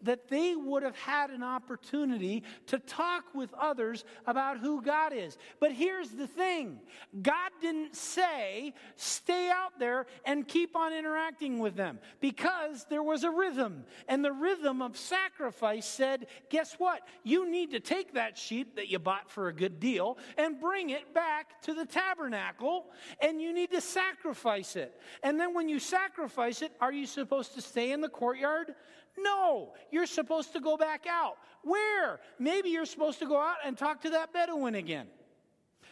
that 0.01 0.27
they 0.27 0.55
would 0.55 0.83
have 0.83 0.95
had 0.95 1.29
an 1.29 1.43
opportunity 1.43 2.43
to 2.67 2.79
talk 2.79 3.25
with 3.33 3.53
others 3.53 4.03
about 4.25 4.59
who 4.59 4.81
God 4.81 5.13
is. 5.13 5.37
But 5.59 5.71
here's 5.71 6.09
the 6.09 6.27
thing 6.27 6.79
God 7.21 7.51
didn't 7.61 7.95
say, 7.95 8.73
stay 8.95 9.49
out 9.49 9.79
there 9.79 10.05
and 10.25 10.47
keep 10.47 10.75
on 10.75 10.93
interacting 10.93 11.59
with 11.59 11.75
them 11.75 11.99
because 12.19 12.85
there 12.89 13.03
was 13.03 13.23
a 13.23 13.31
rhythm. 13.31 13.85
And 14.07 14.23
the 14.23 14.31
rhythm 14.31 14.81
of 14.81 14.97
sacrifice 14.97 15.85
said, 15.85 16.27
guess 16.49 16.75
what? 16.77 17.01
You 17.23 17.49
need 17.49 17.71
to 17.71 17.79
take 17.79 18.13
that 18.13 18.37
sheep 18.37 18.75
that 18.75 18.89
you 18.89 18.99
bought 18.99 19.29
for 19.31 19.47
a 19.47 19.53
good 19.53 19.79
deal 19.79 20.17
and 20.37 20.59
bring 20.59 20.89
it 20.89 21.13
back 21.13 21.61
to 21.63 21.73
the 21.73 21.85
tabernacle 21.85 22.87
and 23.21 23.41
you 23.41 23.53
need 23.53 23.71
to 23.71 23.81
sacrifice 23.81 24.75
it. 24.75 24.99
And 25.23 25.39
then 25.39 25.53
when 25.53 25.69
you 25.69 25.79
sacrifice 25.79 26.61
it, 26.61 26.71
are 26.79 26.91
you 26.91 27.05
supposed 27.05 27.53
to 27.55 27.61
stay 27.61 27.91
in 27.91 28.01
the 28.01 28.09
courtyard? 28.09 28.75
No, 29.17 29.73
you're 29.91 30.05
supposed 30.05 30.53
to 30.53 30.59
go 30.59 30.77
back 30.77 31.05
out. 31.09 31.37
Where? 31.63 32.19
Maybe 32.39 32.69
you're 32.69 32.85
supposed 32.85 33.19
to 33.19 33.25
go 33.25 33.39
out 33.39 33.57
and 33.65 33.77
talk 33.77 34.01
to 34.01 34.11
that 34.11 34.31
Bedouin 34.33 34.75
again. 34.75 35.07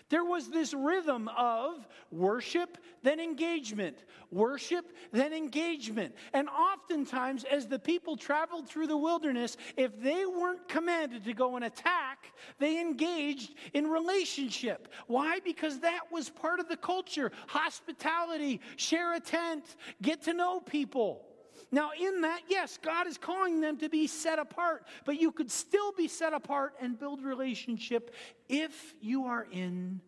There 0.09 0.23
was 0.23 0.51
this 0.51 0.71
rhythm 0.73 1.27
of 1.35 1.87
worship, 2.11 2.77
then 3.01 3.19
engagement, 3.19 3.97
worship, 4.29 4.85
then 5.11 5.33
engagement. 5.33 6.13
And 6.31 6.47
oftentimes, 6.47 7.43
as 7.43 7.65
the 7.65 7.79
people 7.79 8.15
traveled 8.15 8.69
through 8.69 8.85
the 8.85 8.97
wilderness, 8.97 9.57
if 9.77 9.99
they 9.99 10.27
weren't 10.27 10.67
commanded 10.67 11.25
to 11.25 11.33
go 11.33 11.55
and 11.55 11.65
attack, 11.65 12.27
they 12.59 12.79
engaged 12.79 13.55
in 13.73 13.87
relationship. 13.87 14.89
Why? 15.07 15.39
Because 15.39 15.79
that 15.79 16.11
was 16.11 16.29
part 16.29 16.59
of 16.59 16.69
the 16.69 16.77
culture 16.77 17.31
hospitality, 17.47 18.61
share 18.75 19.15
a 19.15 19.19
tent, 19.19 19.75
get 20.03 20.21
to 20.23 20.33
know 20.33 20.59
people. 20.59 21.25
Now, 21.71 21.91
in 21.99 22.21
that, 22.21 22.41
yes, 22.47 22.77
God 22.81 23.07
is 23.07 23.17
calling 23.17 23.59
them 23.59 23.77
to 23.77 23.89
be 23.89 24.07
set 24.07 24.39
apart, 24.39 24.85
but 25.05 25.19
you 25.19 25.31
could 25.31 25.51
still 25.51 25.91
be 25.91 26.07
set 26.07 26.33
apart 26.33 26.73
and 26.79 26.97
build 26.97 27.23
relationship 27.23 28.13
if 28.47 28.93
you 29.01 29.25
are 29.25 29.47
in 29.51 30.01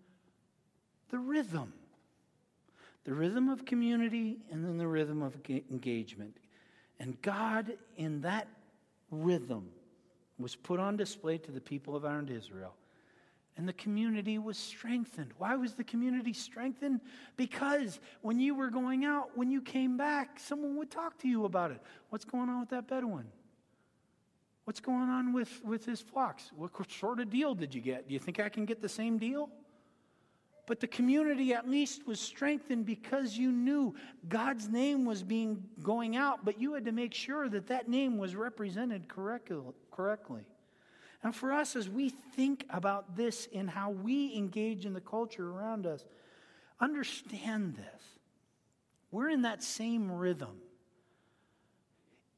the 1.09 1.19
rhythm. 1.19 1.73
The 3.03 3.13
rhythm 3.13 3.49
of 3.49 3.65
community 3.65 4.39
and 4.51 4.63
then 4.63 4.77
the 4.77 4.87
rhythm 4.87 5.21
of 5.21 5.35
engagement. 5.49 6.37
And 6.99 7.21
God, 7.21 7.73
in 7.95 8.21
that 8.21 8.47
rhythm, 9.11 9.69
was 10.37 10.55
put 10.55 10.79
on 10.79 10.97
display 10.97 11.37
to 11.39 11.51
the 11.51 11.61
people 11.61 11.95
of 11.95 12.29
Israel 12.29 12.73
and 13.57 13.67
the 13.67 13.73
community 13.73 14.37
was 14.37 14.57
strengthened. 14.57 15.31
Why 15.37 15.55
was 15.55 15.73
the 15.73 15.83
community 15.83 16.31
strengthened? 16.31 17.01
Because 17.35 17.99
when 18.21 18.39
you 18.39 18.53
were 18.53 18.69
going 18.69 19.03
out, 19.03 19.35
when 19.35 19.49
you 19.49 19.61
came 19.61 19.97
back, 19.97 20.39
someone 20.39 20.77
would 20.77 20.91
talk 20.91 21.17
to 21.19 21.27
you 21.27 21.45
about 21.45 21.71
it. 21.71 21.81
What's 22.09 22.25
going 22.25 22.49
on 22.49 22.59
with 22.59 22.69
that 22.69 22.87
Bedouin? 22.87 23.25
What's 24.65 24.79
going 24.79 25.09
on 25.09 25.33
with, 25.33 25.63
with 25.63 25.85
his 25.85 26.01
flocks? 26.01 26.51
What 26.55 26.71
sort 26.91 27.19
of 27.19 27.29
deal 27.29 27.55
did 27.55 27.73
you 27.73 27.81
get? 27.81 28.07
Do 28.07 28.13
you 28.13 28.19
think 28.19 28.39
I 28.39 28.49
can 28.49 28.65
get 28.65 28.81
the 28.81 28.89
same 28.89 29.17
deal? 29.17 29.49
But 30.67 30.81
the 30.81 30.87
community 30.87 31.53
at 31.53 31.67
least 31.67 32.05
was 32.05 32.19
strengthened 32.19 32.85
because 32.85 33.37
you 33.37 33.51
knew 33.51 33.95
God's 34.27 34.67
name 34.67 35.05
was 35.05 35.23
being 35.23 35.63
going 35.81 36.17
out, 36.17 36.43
but 36.43 36.59
you 36.59 36.73
had 36.73 36.85
to 36.85 36.91
make 36.91 37.13
sure 37.13 37.47
that 37.47 37.67
that 37.67 37.87
name 37.87 38.17
was 38.17 38.35
represented 38.35 39.07
correctly. 39.07 40.43
And 41.23 41.35
for 41.35 41.51
us, 41.51 41.75
as 41.75 41.89
we 41.89 42.09
think 42.09 42.65
about 42.69 43.15
this 43.15 43.47
in 43.47 43.67
how 43.67 43.89
we 43.89 44.35
engage 44.35 44.85
in 44.85 44.93
the 44.93 45.01
culture 45.01 45.49
around 45.49 45.87
us, 45.87 46.05
understand 46.79 47.75
this. 47.75 48.01
We're 49.11 49.29
in 49.29 49.41
that 49.43 49.63
same 49.63 50.11
rhythm 50.11 50.57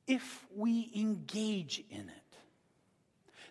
if 0.08 0.46
we 0.56 0.92
engage 0.96 1.84
in 1.89 2.10
it. 2.10 2.29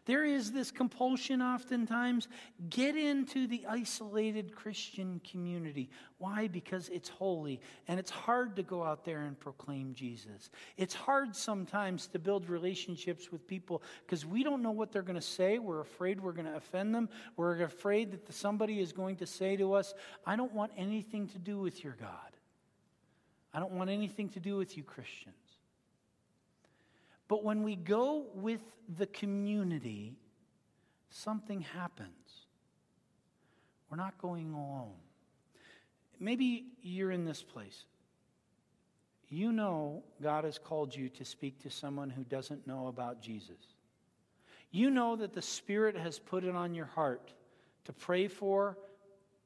There 0.08 0.24
is 0.24 0.52
this 0.52 0.70
compulsion 0.70 1.42
oftentimes 1.42 2.28
get 2.70 2.96
into 2.96 3.46
the 3.46 3.66
isolated 3.68 4.54
Christian 4.54 5.20
community. 5.30 5.90
Why? 6.16 6.48
Because 6.48 6.88
it's 6.88 7.10
holy 7.10 7.60
and 7.88 8.00
it's 8.00 8.10
hard 8.10 8.56
to 8.56 8.62
go 8.62 8.82
out 8.82 9.04
there 9.04 9.24
and 9.24 9.38
proclaim 9.38 9.92
Jesus. 9.92 10.48
It's 10.78 10.94
hard 10.94 11.36
sometimes 11.36 12.06
to 12.06 12.18
build 12.18 12.48
relationships 12.48 13.30
with 13.30 13.46
people 13.46 13.82
because 14.06 14.24
we 14.24 14.42
don't 14.42 14.62
know 14.62 14.70
what 14.70 14.92
they're 14.92 15.02
going 15.02 15.14
to 15.14 15.20
say. 15.20 15.58
We're 15.58 15.80
afraid 15.80 16.22
we're 16.22 16.32
going 16.32 16.46
to 16.46 16.56
offend 16.56 16.94
them. 16.94 17.10
We're 17.36 17.62
afraid 17.64 18.12
that 18.12 18.32
somebody 18.32 18.80
is 18.80 18.92
going 18.92 19.16
to 19.16 19.26
say 19.26 19.58
to 19.58 19.74
us, 19.74 19.92
I 20.24 20.36
don't 20.36 20.54
want 20.54 20.72
anything 20.78 21.28
to 21.28 21.38
do 21.38 21.58
with 21.58 21.84
your 21.84 21.96
God. 22.00 22.10
I 23.52 23.58
don't 23.58 23.72
want 23.72 23.90
anything 23.90 24.30
to 24.30 24.40
do 24.40 24.56
with 24.56 24.74
you, 24.74 24.84
Christians. 24.84 25.34
But 27.28 27.44
when 27.44 27.62
we 27.62 27.76
go 27.76 28.26
with 28.34 28.62
the 28.96 29.06
community, 29.06 30.16
something 31.10 31.60
happens. 31.60 32.46
We're 33.90 33.98
not 33.98 34.18
going 34.18 34.52
alone. 34.52 34.94
Maybe 36.18 36.66
you're 36.82 37.12
in 37.12 37.24
this 37.24 37.42
place. 37.42 37.84
You 39.28 39.52
know 39.52 40.02
God 40.22 40.44
has 40.44 40.58
called 40.58 40.96
you 40.96 41.10
to 41.10 41.24
speak 41.24 41.62
to 41.62 41.70
someone 41.70 42.08
who 42.08 42.24
doesn't 42.24 42.66
know 42.66 42.86
about 42.86 43.20
Jesus. 43.20 43.74
You 44.70 44.90
know 44.90 45.16
that 45.16 45.34
the 45.34 45.42
Spirit 45.42 45.96
has 45.96 46.18
put 46.18 46.44
it 46.44 46.54
on 46.54 46.74
your 46.74 46.86
heart 46.86 47.32
to 47.84 47.92
pray 47.92 48.28
for, 48.28 48.76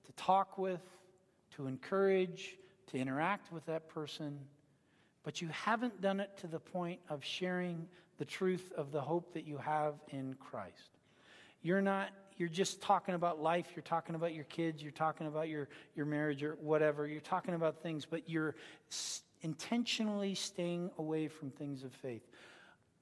to 0.07 0.13
talk 0.13 0.59
with, 0.59 0.83
to 1.57 1.67
encourage, 1.67 2.57
to 2.89 2.97
interact 2.97 3.53
with 3.53 3.67
that 3.67 3.89
person 3.89 4.39
but 5.25 5.41
you 5.41 5.49
haven't 5.49 6.01
done 6.01 6.21
it 6.21 6.31
to 6.39 6.47
the 6.47 6.59
point 6.59 7.01
of 7.09 7.25
sharing 7.25 7.87
the 8.19 8.25
truth 8.25 8.73
of 8.77 8.93
the 8.93 9.01
hope 9.01 9.33
that 9.35 9.47
you 9.47 9.59
have 9.59 9.95
in 10.09 10.35
Christ. 10.35 10.99
You're 11.63 11.81
not, 11.81 12.11
you're 12.37 12.49
just 12.49 12.81
talking 12.81 13.15
about 13.15 13.41
life, 13.41 13.67
you're 13.75 13.83
talking 13.83 14.15
about 14.15 14.35
your 14.35 14.45
kids, 14.45 14.83
you're 14.83 14.93
talking 14.93 15.27
about 15.27 15.49
your, 15.49 15.69
your 15.95 16.07
marriage 16.07 16.43
or 16.43 16.57
whatever, 16.61 17.07
you're 17.07 17.21
talking 17.21 17.55
about 17.55 17.83
things, 17.83 18.05
but 18.05 18.29
you're 18.29 18.55
s- 18.91 19.23
intentionally 19.43 20.35
staying 20.35 20.91
away 20.99 21.29
from 21.29 21.51
things 21.51 21.85
of 21.85 21.93
faith. 21.93 22.23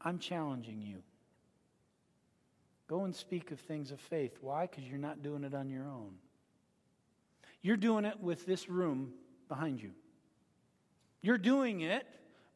I'm 0.02 0.18
challenging 0.18 0.82
you. 0.82 1.02
Go 2.88 3.04
and 3.04 3.14
speak 3.14 3.50
of 3.50 3.60
things 3.60 3.92
of 3.92 4.00
faith. 4.00 4.36
Why? 4.40 4.66
Because 4.66 4.84
you're 4.84 4.98
not 4.98 5.22
doing 5.22 5.44
it 5.44 5.54
on 5.54 5.70
your 5.70 5.84
own. 5.84 6.14
You're 7.62 7.76
doing 7.76 8.04
it 8.04 8.18
with 8.20 8.46
this 8.46 8.68
room 8.68 9.12
behind 9.48 9.80
you. 9.80 9.90
You're 11.22 11.38
doing 11.38 11.82
it 11.82 12.06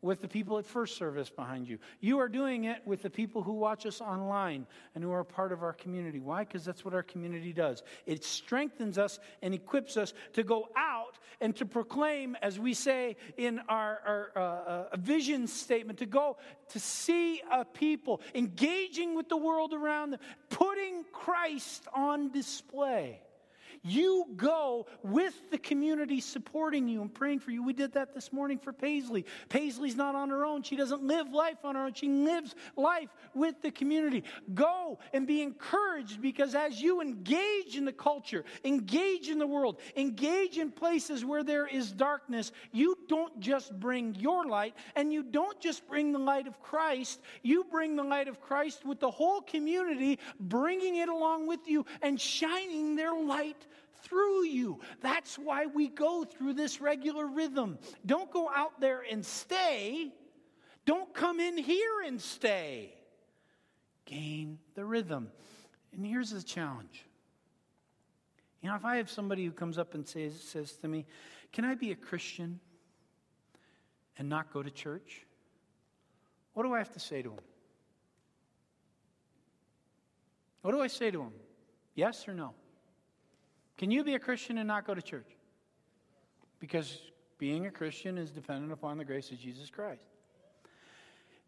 with 0.05 0.20
the 0.20 0.29
people 0.29 0.59
at 0.59 0.66
First 0.66 0.98
Service 0.98 1.31
behind 1.31 1.66
you. 1.66 1.79
You 2.00 2.18
are 2.18 2.29
doing 2.29 2.64
it 2.64 2.87
with 2.87 3.00
the 3.00 3.09
people 3.09 3.42
who 3.42 3.55
watch 3.55 3.87
us 3.87 4.03
online 4.03 4.66
and 4.94 5.03
who 5.03 5.11
are 5.11 5.24
part 5.24 5.50
of 5.50 5.62
our 5.62 5.72
community. 5.72 6.20
Why? 6.20 6.44
Because 6.44 6.62
that's 6.62 6.85
what 6.85 6.92
our 6.92 7.03
community 7.03 7.55
does. 7.55 7.83
It 8.05 8.22
strengthens 8.22 8.98
us 8.98 9.18
and 9.40 9.55
equips 9.55 9.96
us 9.96 10.12
to 10.35 10.42
go 10.42 10.68
out 10.77 11.18
and 11.40 11.57
to 11.57 11.64
proclaim, 11.64 12.37
as 12.42 12.61
we 12.61 12.74
say 12.74 13.16
in 13.38 13.61
our, 13.66 13.98
our 14.07 14.31
uh, 14.37 14.40
uh, 14.92 14.96
vision 14.98 15.46
statement, 15.46 15.98
to 16.00 16.07
go 16.07 16.37
to 16.68 16.79
see 16.79 17.40
a 17.50 17.64
people 17.64 18.20
engaging 18.35 19.16
with 19.16 19.31
the 19.31 19.38
world 19.38 19.72
around 19.72 20.11
them, 20.11 20.20
putting 20.50 21.05
Christ 21.12 21.88
on 21.94 22.31
display. 22.31 23.23
You 23.86 24.24
go 24.34 24.86
with 25.02 25.34
the 25.50 25.58
community 25.58 26.18
supporting 26.18 26.88
you 26.88 27.02
and 27.02 27.12
praying 27.12 27.40
for 27.40 27.50
you. 27.50 27.62
We 27.62 27.74
did 27.74 27.92
that 27.92 28.14
this 28.14 28.32
morning 28.32 28.58
for 28.58 28.72
Paisley. 28.72 29.26
Paisley's 29.50 29.94
not 29.94 30.14
on 30.14 30.30
her 30.30 30.46
own. 30.46 30.62
She 30.62 30.74
doesn't 30.74 31.02
live 31.02 31.30
life 31.34 31.58
on 31.64 31.74
her 31.74 31.84
own. 31.84 31.92
She 31.92 32.08
lives 32.08 32.54
life 32.76 33.10
with 33.34 33.60
the 33.60 33.70
community. 33.70 34.24
Go 34.54 34.98
and 35.12 35.26
be 35.26 35.42
encouraged 35.42 36.22
because 36.22 36.54
as 36.54 36.80
you 36.80 37.02
engage 37.02 37.76
in 37.76 37.84
the 37.84 37.92
culture, 37.92 38.46
engage 38.64 39.28
in 39.28 39.38
the 39.38 39.46
world, 39.46 39.78
engage 39.96 40.56
in 40.56 40.70
places 40.70 41.22
where 41.22 41.44
there 41.44 41.66
is 41.66 41.92
darkness, 41.92 42.52
you 42.72 42.96
don't 43.06 43.38
just 43.38 43.78
bring 43.78 44.14
your 44.14 44.46
light 44.46 44.74
and 44.96 45.12
you 45.12 45.22
don't 45.22 45.60
just 45.60 45.86
bring 45.86 46.10
the 46.10 46.18
light 46.18 46.46
of 46.46 46.58
Christ. 46.62 47.20
You 47.42 47.64
bring 47.70 47.96
the 47.96 48.02
light 48.02 48.28
of 48.28 48.40
Christ 48.40 48.86
with 48.86 48.98
the 48.98 49.10
whole 49.10 49.42
community, 49.42 50.18
bringing 50.40 50.96
it 50.96 51.10
along 51.10 51.48
with 51.48 51.68
you 51.68 51.84
and 52.00 52.18
shining 52.18 52.96
their 52.96 53.14
light 53.14 53.66
through 54.02 54.44
you. 54.44 54.80
That's 55.00 55.38
why 55.38 55.66
we 55.66 55.88
go 55.88 56.24
through 56.24 56.54
this 56.54 56.80
regular 56.80 57.26
rhythm. 57.26 57.78
Don't 58.04 58.30
go 58.30 58.50
out 58.54 58.80
there 58.80 59.02
and 59.10 59.24
stay. 59.24 60.12
Don't 60.84 61.12
come 61.14 61.40
in 61.40 61.56
here 61.56 62.02
and 62.06 62.20
stay. 62.20 62.94
Gain 64.04 64.58
the 64.74 64.84
rhythm. 64.84 65.30
And 65.96 66.06
here's 66.06 66.30
the 66.30 66.42
challenge. 66.42 67.04
You 68.60 68.70
know, 68.70 68.76
if 68.76 68.84
I 68.84 68.96
have 68.96 69.10
somebody 69.10 69.44
who 69.44 69.52
comes 69.52 69.78
up 69.78 69.94
and 69.94 70.06
says, 70.06 70.38
says 70.40 70.72
to 70.76 70.88
me, 70.88 71.06
Can 71.52 71.64
I 71.64 71.74
be 71.74 71.90
a 71.90 71.94
Christian 71.94 72.60
and 74.18 74.28
not 74.28 74.52
go 74.52 74.62
to 74.62 74.70
church? 74.70 75.26
What 76.54 76.62
do 76.62 76.74
I 76.74 76.78
have 76.78 76.92
to 76.92 77.00
say 77.00 77.22
to 77.22 77.30
him? 77.30 77.40
What 80.62 80.72
do 80.72 80.80
I 80.80 80.87
say 80.87 81.10
to 81.10 81.20
him? 81.20 81.32
Yes 81.94 82.26
or 82.26 82.32
no? 82.32 82.54
Can 83.76 83.90
you 83.90 84.04
be 84.04 84.14
a 84.14 84.18
Christian 84.18 84.58
and 84.58 84.68
not 84.68 84.87
go 84.87 84.94
to 84.94 85.02
church? 85.02 85.28
Because 86.60 86.98
being 87.38 87.66
a 87.66 87.70
Christian 87.70 88.16
is 88.16 88.30
dependent 88.30 88.72
upon 88.72 88.98
the 88.98 89.04
grace 89.04 89.30
of 89.30 89.38
Jesus 89.38 89.70
Christ. 89.70 90.04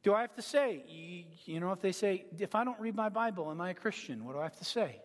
Do 0.02 0.14
I 0.14 0.20
have 0.20 0.34
to 0.34 0.42
say, 0.42 0.84
you, 1.46 1.58
know, 1.58 1.72
if 1.72 1.80
they 1.80 1.92
say, 1.92 2.26
if 2.38 2.54
I 2.54 2.64
don't 2.64 2.78
read 2.78 2.94
my 2.94 3.08
Bible, 3.08 3.50
am 3.50 3.60
I 3.60 3.70
a 3.70 3.74
Christian? 3.74 4.24
What 4.24 4.34
do 4.34 4.40
I 4.40 4.44
have 4.44 4.58
to 4.58 4.64
say? 4.64 5.00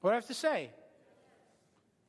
What 0.00 0.10
do 0.10 0.12
I 0.12 0.16
have 0.16 0.26
to 0.26 0.34
say? 0.34 0.70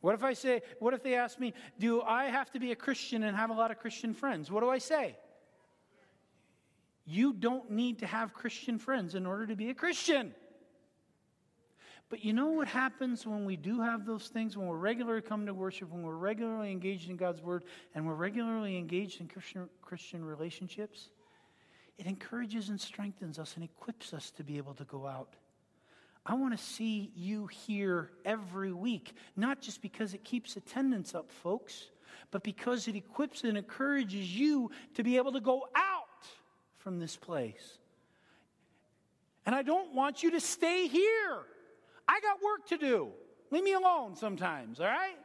What 0.01 0.13
if 0.13 0.23
I 0.23 0.33
say, 0.33 0.61
what 0.77 0.93
if 0.93 1.01
they 1.01 1.15
ask 1.15 1.39
me, 1.39 1.53
do 1.79 2.01
I 2.01 2.25
have 2.25 2.51
to 2.51 2.59
be 2.59 2.71
a 2.71 2.75
Christian 2.75 3.23
and 3.23 3.35
have 3.35 3.49
a 3.49 3.53
lot 3.53 3.71
of 3.71 3.79
Christian 3.79 4.13
friends? 4.13 4.51
What 4.51 4.61
do 4.61 4.69
I 4.69 4.77
say? 4.77 5.15
You 7.05 7.33
don't 7.33 7.71
need 7.71 7.99
to 7.99 8.05
have 8.05 8.33
Christian 8.33 8.77
friends 8.77 9.15
in 9.15 9.25
order 9.25 9.47
to 9.47 9.55
be 9.55 9.69
a 9.69 9.73
Christian. 9.73 10.35
But 12.09 12.23
you 12.23 12.33
know 12.33 12.49
what 12.49 12.67
happens 12.67 13.25
when 13.25 13.45
we 13.45 13.55
do 13.55 13.81
have 13.81 14.05
those 14.05 14.27
things, 14.27 14.55
when 14.55 14.67
we're 14.67 14.77
regularly 14.77 15.21
coming 15.21 15.47
to 15.47 15.53
worship, 15.53 15.89
when 15.89 16.03
we're 16.03 16.15
regularly 16.15 16.71
engaged 16.71 17.09
in 17.09 17.15
God's 17.15 17.41
Word, 17.41 17.63
and 17.95 18.05
we're 18.05 18.13
regularly 18.13 18.77
engaged 18.77 19.21
in 19.21 19.27
Christian, 19.27 19.67
Christian 19.81 20.23
relationships? 20.23 21.09
It 21.97 22.05
encourages 22.05 22.69
and 22.69 22.79
strengthens 22.79 23.39
us 23.39 23.55
and 23.55 23.63
equips 23.63 24.13
us 24.13 24.29
to 24.31 24.43
be 24.43 24.57
able 24.57 24.75
to 24.75 24.83
go 24.83 25.07
out. 25.07 25.35
I 26.25 26.33
want 26.35 26.57
to 26.57 26.63
see 26.63 27.11
you 27.15 27.47
here 27.47 28.11
every 28.23 28.73
week, 28.73 29.13
not 29.35 29.61
just 29.61 29.81
because 29.81 30.13
it 30.13 30.23
keeps 30.23 30.57
attendance 30.57 31.15
up, 31.15 31.31
folks, 31.31 31.87
but 32.31 32.43
because 32.43 32.87
it 32.87 32.95
equips 32.95 33.43
and 33.43 33.57
encourages 33.57 34.35
you 34.35 34.71
to 34.95 35.03
be 35.03 35.17
able 35.17 35.31
to 35.33 35.39
go 35.39 35.67
out 35.75 36.27
from 36.77 36.99
this 36.99 37.15
place. 37.15 37.77
And 39.45 39.55
I 39.55 39.61
don't 39.61 39.93
want 39.93 40.23
you 40.23 40.31
to 40.31 40.39
stay 40.39 40.87
here. 40.87 41.45
I 42.07 42.19
got 42.19 42.41
work 42.41 42.67
to 42.67 42.77
do. 42.77 43.09
Leave 43.51 43.63
me 43.63 43.73
alone 43.73 44.15
sometimes, 44.15 44.79
all 44.79 44.87
right? 44.87 45.17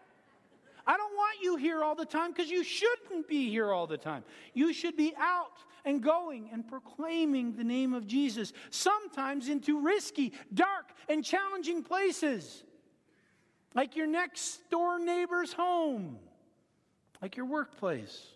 I 0.86 0.96
don't 0.96 1.14
want 1.14 1.38
you 1.42 1.56
here 1.56 1.84
all 1.84 1.94
the 1.94 2.06
time 2.06 2.32
because 2.32 2.50
you 2.50 2.64
shouldn't 2.64 3.28
be 3.28 3.50
here 3.50 3.72
all 3.72 3.86
the 3.86 3.98
time. 3.98 4.24
You 4.54 4.72
should 4.72 4.96
be 4.96 5.14
out 5.18 5.58
and 5.84 6.02
going 6.02 6.50
and 6.52 6.66
proclaiming 6.66 7.56
the 7.56 7.64
name 7.64 7.94
of 7.94 8.06
Jesus, 8.06 8.52
sometimes 8.70 9.48
into 9.48 9.80
risky, 9.80 10.32
dark, 10.52 10.92
and 11.08 11.24
challenging 11.24 11.82
places, 11.82 12.64
like 13.74 13.96
your 13.96 14.06
next 14.06 14.68
door 14.70 14.98
neighbor's 14.98 15.52
home, 15.52 16.18
like 17.22 17.36
your 17.36 17.46
workplace, 17.46 18.26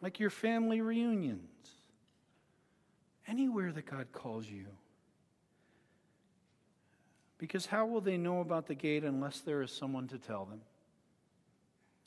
like 0.00 0.18
your 0.20 0.30
family 0.30 0.80
reunions, 0.80 1.40
anywhere 3.26 3.72
that 3.72 3.86
God 3.86 4.08
calls 4.12 4.46
you. 4.46 4.66
Because 7.42 7.66
how 7.66 7.86
will 7.86 8.00
they 8.00 8.16
know 8.16 8.40
about 8.40 8.68
the 8.68 8.74
gate 8.76 9.02
unless 9.02 9.40
there 9.40 9.62
is 9.62 9.72
someone 9.72 10.06
to 10.06 10.16
tell 10.16 10.44
them? 10.44 10.60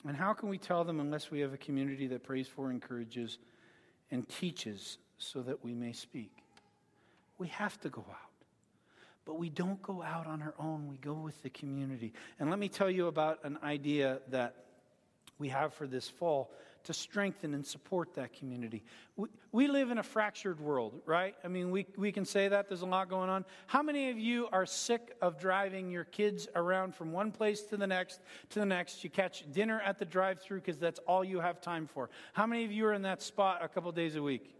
And 0.08 0.16
how 0.16 0.32
can 0.32 0.48
we 0.48 0.56
tell 0.56 0.82
them 0.82 0.98
unless 0.98 1.30
we 1.30 1.40
have 1.40 1.52
a 1.52 1.58
community 1.58 2.06
that 2.06 2.22
prays 2.22 2.48
for, 2.48 2.70
encourages, 2.70 3.36
and 4.10 4.26
teaches 4.30 4.96
so 5.18 5.42
that 5.42 5.62
we 5.62 5.74
may 5.74 5.92
speak? 5.92 6.30
We 7.36 7.48
have 7.48 7.78
to 7.82 7.90
go 7.90 8.02
out. 8.08 8.30
But 9.26 9.38
we 9.38 9.50
don't 9.50 9.82
go 9.82 10.02
out 10.02 10.26
on 10.26 10.40
our 10.40 10.54
own, 10.58 10.88
we 10.88 10.96
go 10.96 11.12
with 11.12 11.42
the 11.42 11.50
community. 11.50 12.14
And 12.40 12.48
let 12.48 12.58
me 12.58 12.70
tell 12.70 12.90
you 12.90 13.08
about 13.08 13.40
an 13.44 13.58
idea 13.62 14.20
that 14.30 14.54
we 15.38 15.50
have 15.50 15.74
for 15.74 15.86
this 15.86 16.08
fall 16.08 16.50
to 16.86 16.94
strengthen 16.94 17.52
and 17.52 17.66
support 17.66 18.14
that 18.14 18.32
community. 18.32 18.82
We, 19.16 19.28
we 19.52 19.68
live 19.68 19.90
in 19.90 19.98
a 19.98 20.02
fractured 20.02 20.60
world, 20.60 21.00
right? 21.04 21.34
I 21.44 21.48
mean, 21.48 21.70
we, 21.70 21.86
we 21.96 22.12
can 22.12 22.24
say 22.24 22.48
that. 22.48 22.68
There's 22.68 22.82
a 22.82 22.86
lot 22.86 23.08
going 23.08 23.28
on. 23.28 23.44
How 23.66 23.82
many 23.82 24.10
of 24.10 24.18
you 24.18 24.48
are 24.52 24.64
sick 24.64 25.16
of 25.20 25.38
driving 25.38 25.90
your 25.90 26.04
kids 26.04 26.48
around 26.54 26.94
from 26.94 27.12
one 27.12 27.32
place 27.32 27.62
to 27.62 27.76
the 27.76 27.86
next 27.86 28.20
to 28.50 28.60
the 28.60 28.66
next? 28.66 29.02
You 29.02 29.10
catch 29.10 29.44
dinner 29.52 29.80
at 29.80 29.98
the 29.98 30.04
drive 30.04 30.40
through 30.40 30.60
because 30.60 30.78
that's 30.78 31.00
all 31.06 31.24
you 31.24 31.40
have 31.40 31.60
time 31.60 31.86
for. 31.86 32.08
How 32.32 32.46
many 32.46 32.64
of 32.64 32.72
you 32.72 32.86
are 32.86 32.92
in 32.92 33.02
that 33.02 33.20
spot 33.20 33.62
a 33.62 33.68
couple 33.68 33.90
days 33.92 34.14
a 34.14 34.22
week? 34.22 34.54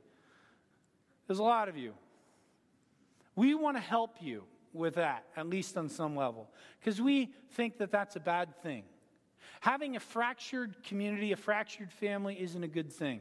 There's 1.26 1.38
a 1.38 1.44
lot 1.44 1.68
of 1.68 1.76
you. 1.76 1.92
We 3.36 3.54
want 3.54 3.76
to 3.76 3.82
help 3.82 4.16
you 4.20 4.44
with 4.72 4.96
that, 4.96 5.24
at 5.36 5.46
least 5.46 5.76
on 5.76 5.88
some 5.88 6.16
level, 6.16 6.50
because 6.80 7.00
we 7.00 7.32
think 7.52 7.78
that 7.78 7.90
that's 7.90 8.16
a 8.16 8.20
bad 8.20 8.60
thing. 8.62 8.84
Having 9.66 9.96
a 9.96 10.00
fractured 10.00 10.76
community, 10.84 11.32
a 11.32 11.36
fractured 11.36 11.90
family, 11.90 12.40
isn't 12.40 12.62
a 12.62 12.68
good 12.68 12.92
thing. 12.92 13.18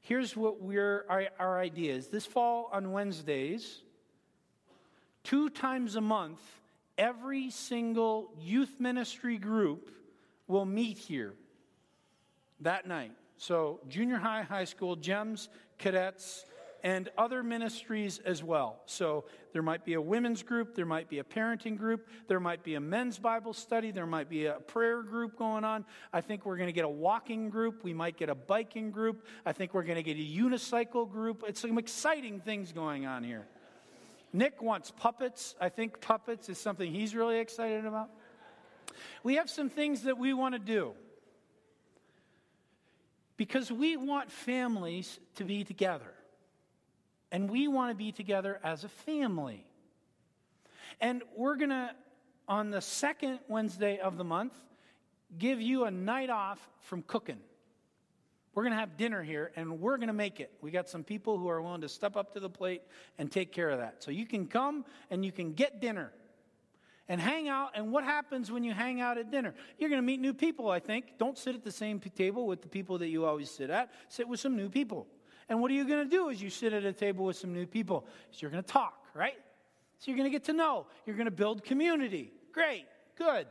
Here's 0.00 0.36
what 0.36 0.60
we're, 0.60 1.06
our, 1.08 1.28
our 1.38 1.60
idea 1.60 1.94
is 1.94 2.08
this 2.08 2.26
fall 2.26 2.68
on 2.72 2.90
Wednesdays, 2.90 3.82
two 5.22 5.48
times 5.48 5.94
a 5.94 6.00
month, 6.00 6.40
every 6.98 7.50
single 7.50 8.32
youth 8.40 8.80
ministry 8.80 9.38
group 9.38 9.92
will 10.48 10.64
meet 10.64 10.98
here 10.98 11.34
that 12.58 12.88
night. 12.88 13.12
So, 13.36 13.78
junior 13.88 14.16
high, 14.16 14.42
high 14.42 14.64
school, 14.64 14.96
GEMS, 14.96 15.50
cadets, 15.78 16.46
and 16.84 17.08
other 17.16 17.42
ministries 17.42 18.20
as 18.26 18.44
well. 18.44 18.82
So 18.84 19.24
there 19.54 19.62
might 19.62 19.86
be 19.86 19.94
a 19.94 20.00
women's 20.00 20.42
group, 20.42 20.74
there 20.74 20.84
might 20.84 21.08
be 21.08 21.18
a 21.18 21.24
parenting 21.24 21.78
group, 21.78 22.06
there 22.28 22.38
might 22.38 22.62
be 22.62 22.74
a 22.74 22.80
men's 22.80 23.18
Bible 23.18 23.54
study, 23.54 23.90
there 23.90 24.06
might 24.06 24.28
be 24.28 24.44
a 24.44 24.52
prayer 24.52 25.02
group 25.02 25.38
going 25.38 25.64
on. 25.64 25.86
I 26.12 26.20
think 26.20 26.44
we're 26.44 26.58
going 26.58 26.68
to 26.68 26.74
get 26.74 26.84
a 26.84 26.88
walking 26.88 27.48
group, 27.48 27.82
we 27.82 27.94
might 27.94 28.18
get 28.18 28.28
a 28.28 28.34
biking 28.34 28.90
group, 28.90 29.26
I 29.46 29.52
think 29.52 29.72
we're 29.72 29.82
going 29.82 29.96
to 29.96 30.02
get 30.02 30.18
a 30.18 30.20
unicycle 30.20 31.10
group. 31.10 31.42
It's 31.48 31.60
some 31.60 31.78
exciting 31.78 32.40
things 32.40 32.70
going 32.70 33.06
on 33.06 33.24
here. 33.24 33.46
Nick 34.34 34.60
wants 34.60 34.90
puppets. 34.90 35.54
I 35.60 35.70
think 35.70 36.00
puppets 36.00 36.48
is 36.48 36.58
something 36.58 36.92
he's 36.92 37.14
really 37.14 37.38
excited 37.38 37.86
about. 37.86 38.10
We 39.22 39.36
have 39.36 39.48
some 39.48 39.70
things 39.70 40.02
that 40.02 40.18
we 40.18 40.34
want 40.34 40.54
to 40.54 40.58
do 40.58 40.92
because 43.36 43.72
we 43.72 43.96
want 43.96 44.30
families 44.30 45.18
to 45.36 45.44
be 45.44 45.64
together 45.64 46.13
and 47.34 47.50
we 47.50 47.66
want 47.66 47.90
to 47.90 47.96
be 47.96 48.12
together 48.12 48.60
as 48.62 48.84
a 48.84 48.88
family. 48.88 49.66
And 51.00 51.20
we're 51.34 51.56
going 51.56 51.70
to, 51.70 51.90
on 52.46 52.70
the 52.70 52.80
second 52.80 53.40
Wednesday 53.48 53.98
of 53.98 54.16
the 54.16 54.22
month, 54.22 54.52
give 55.36 55.60
you 55.60 55.84
a 55.84 55.90
night 55.90 56.30
off 56.30 56.60
from 56.82 57.02
cooking. 57.02 57.40
We're 58.54 58.62
going 58.62 58.72
to 58.74 58.78
have 58.78 58.96
dinner 58.96 59.20
here 59.20 59.50
and 59.56 59.80
we're 59.80 59.96
going 59.96 60.06
to 60.06 60.14
make 60.14 60.38
it. 60.38 60.52
We 60.60 60.70
got 60.70 60.88
some 60.88 61.02
people 61.02 61.36
who 61.36 61.48
are 61.48 61.60
willing 61.60 61.80
to 61.80 61.88
step 61.88 62.16
up 62.16 62.34
to 62.34 62.40
the 62.40 62.48
plate 62.48 62.82
and 63.18 63.32
take 63.32 63.50
care 63.50 63.70
of 63.70 63.80
that. 63.80 64.04
So 64.04 64.12
you 64.12 64.26
can 64.26 64.46
come 64.46 64.84
and 65.10 65.24
you 65.24 65.32
can 65.32 65.54
get 65.54 65.80
dinner 65.80 66.12
and 67.08 67.20
hang 67.20 67.48
out. 67.48 67.70
And 67.74 67.90
what 67.90 68.04
happens 68.04 68.52
when 68.52 68.62
you 68.62 68.72
hang 68.72 69.00
out 69.00 69.18
at 69.18 69.32
dinner? 69.32 69.54
You're 69.80 69.90
going 69.90 70.00
to 70.00 70.06
meet 70.06 70.20
new 70.20 70.34
people, 70.34 70.70
I 70.70 70.78
think. 70.78 71.18
Don't 71.18 71.36
sit 71.36 71.56
at 71.56 71.64
the 71.64 71.72
same 71.72 71.98
table 71.98 72.46
with 72.46 72.62
the 72.62 72.68
people 72.68 72.98
that 72.98 73.08
you 73.08 73.24
always 73.24 73.50
sit 73.50 73.70
at, 73.70 73.90
sit 74.06 74.28
with 74.28 74.38
some 74.38 74.56
new 74.56 74.68
people. 74.68 75.08
And 75.48 75.60
what 75.60 75.70
are 75.70 75.74
you 75.74 75.86
going 75.86 76.04
to 76.04 76.10
do 76.10 76.30
as 76.30 76.42
you 76.42 76.50
sit 76.50 76.72
at 76.72 76.84
a 76.84 76.92
table 76.92 77.24
with 77.24 77.36
some 77.36 77.52
new 77.52 77.66
people? 77.66 78.06
So 78.30 78.38
you're 78.40 78.50
going 78.50 78.62
to 78.62 78.68
talk, 78.68 79.06
right? 79.14 79.36
So 79.98 80.10
you're 80.10 80.16
going 80.16 80.30
to 80.30 80.36
get 80.36 80.44
to 80.44 80.52
know. 80.52 80.86
You're 81.06 81.16
going 81.16 81.26
to 81.26 81.30
build 81.30 81.64
community. 81.64 82.32
Great, 82.52 82.86
good. 83.16 83.46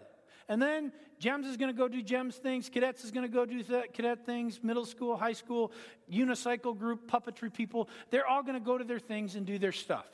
And 0.49 0.61
then 0.61 0.91
GEMS 1.19 1.47
is 1.47 1.57
going 1.57 1.73
to 1.73 1.77
go 1.77 1.87
do 1.87 2.01
GEMS 2.01 2.35
things. 2.35 2.69
Cadets 2.69 3.03
is 3.03 3.11
going 3.11 3.25
to 3.25 3.31
go 3.31 3.45
do 3.45 3.63
th- 3.63 3.93
cadet 3.93 4.25
things. 4.25 4.61
Middle 4.61 4.85
school, 4.85 5.15
high 5.15 5.33
school, 5.33 5.71
unicycle 6.11 6.77
group, 6.77 7.09
puppetry 7.09 7.53
people. 7.53 7.89
They're 8.09 8.27
all 8.27 8.43
going 8.43 8.55
to 8.55 8.65
go 8.65 8.77
to 8.77 8.83
their 8.83 8.99
things 8.99 9.35
and 9.35 9.45
do 9.45 9.57
their 9.57 9.71
stuff. 9.71 10.07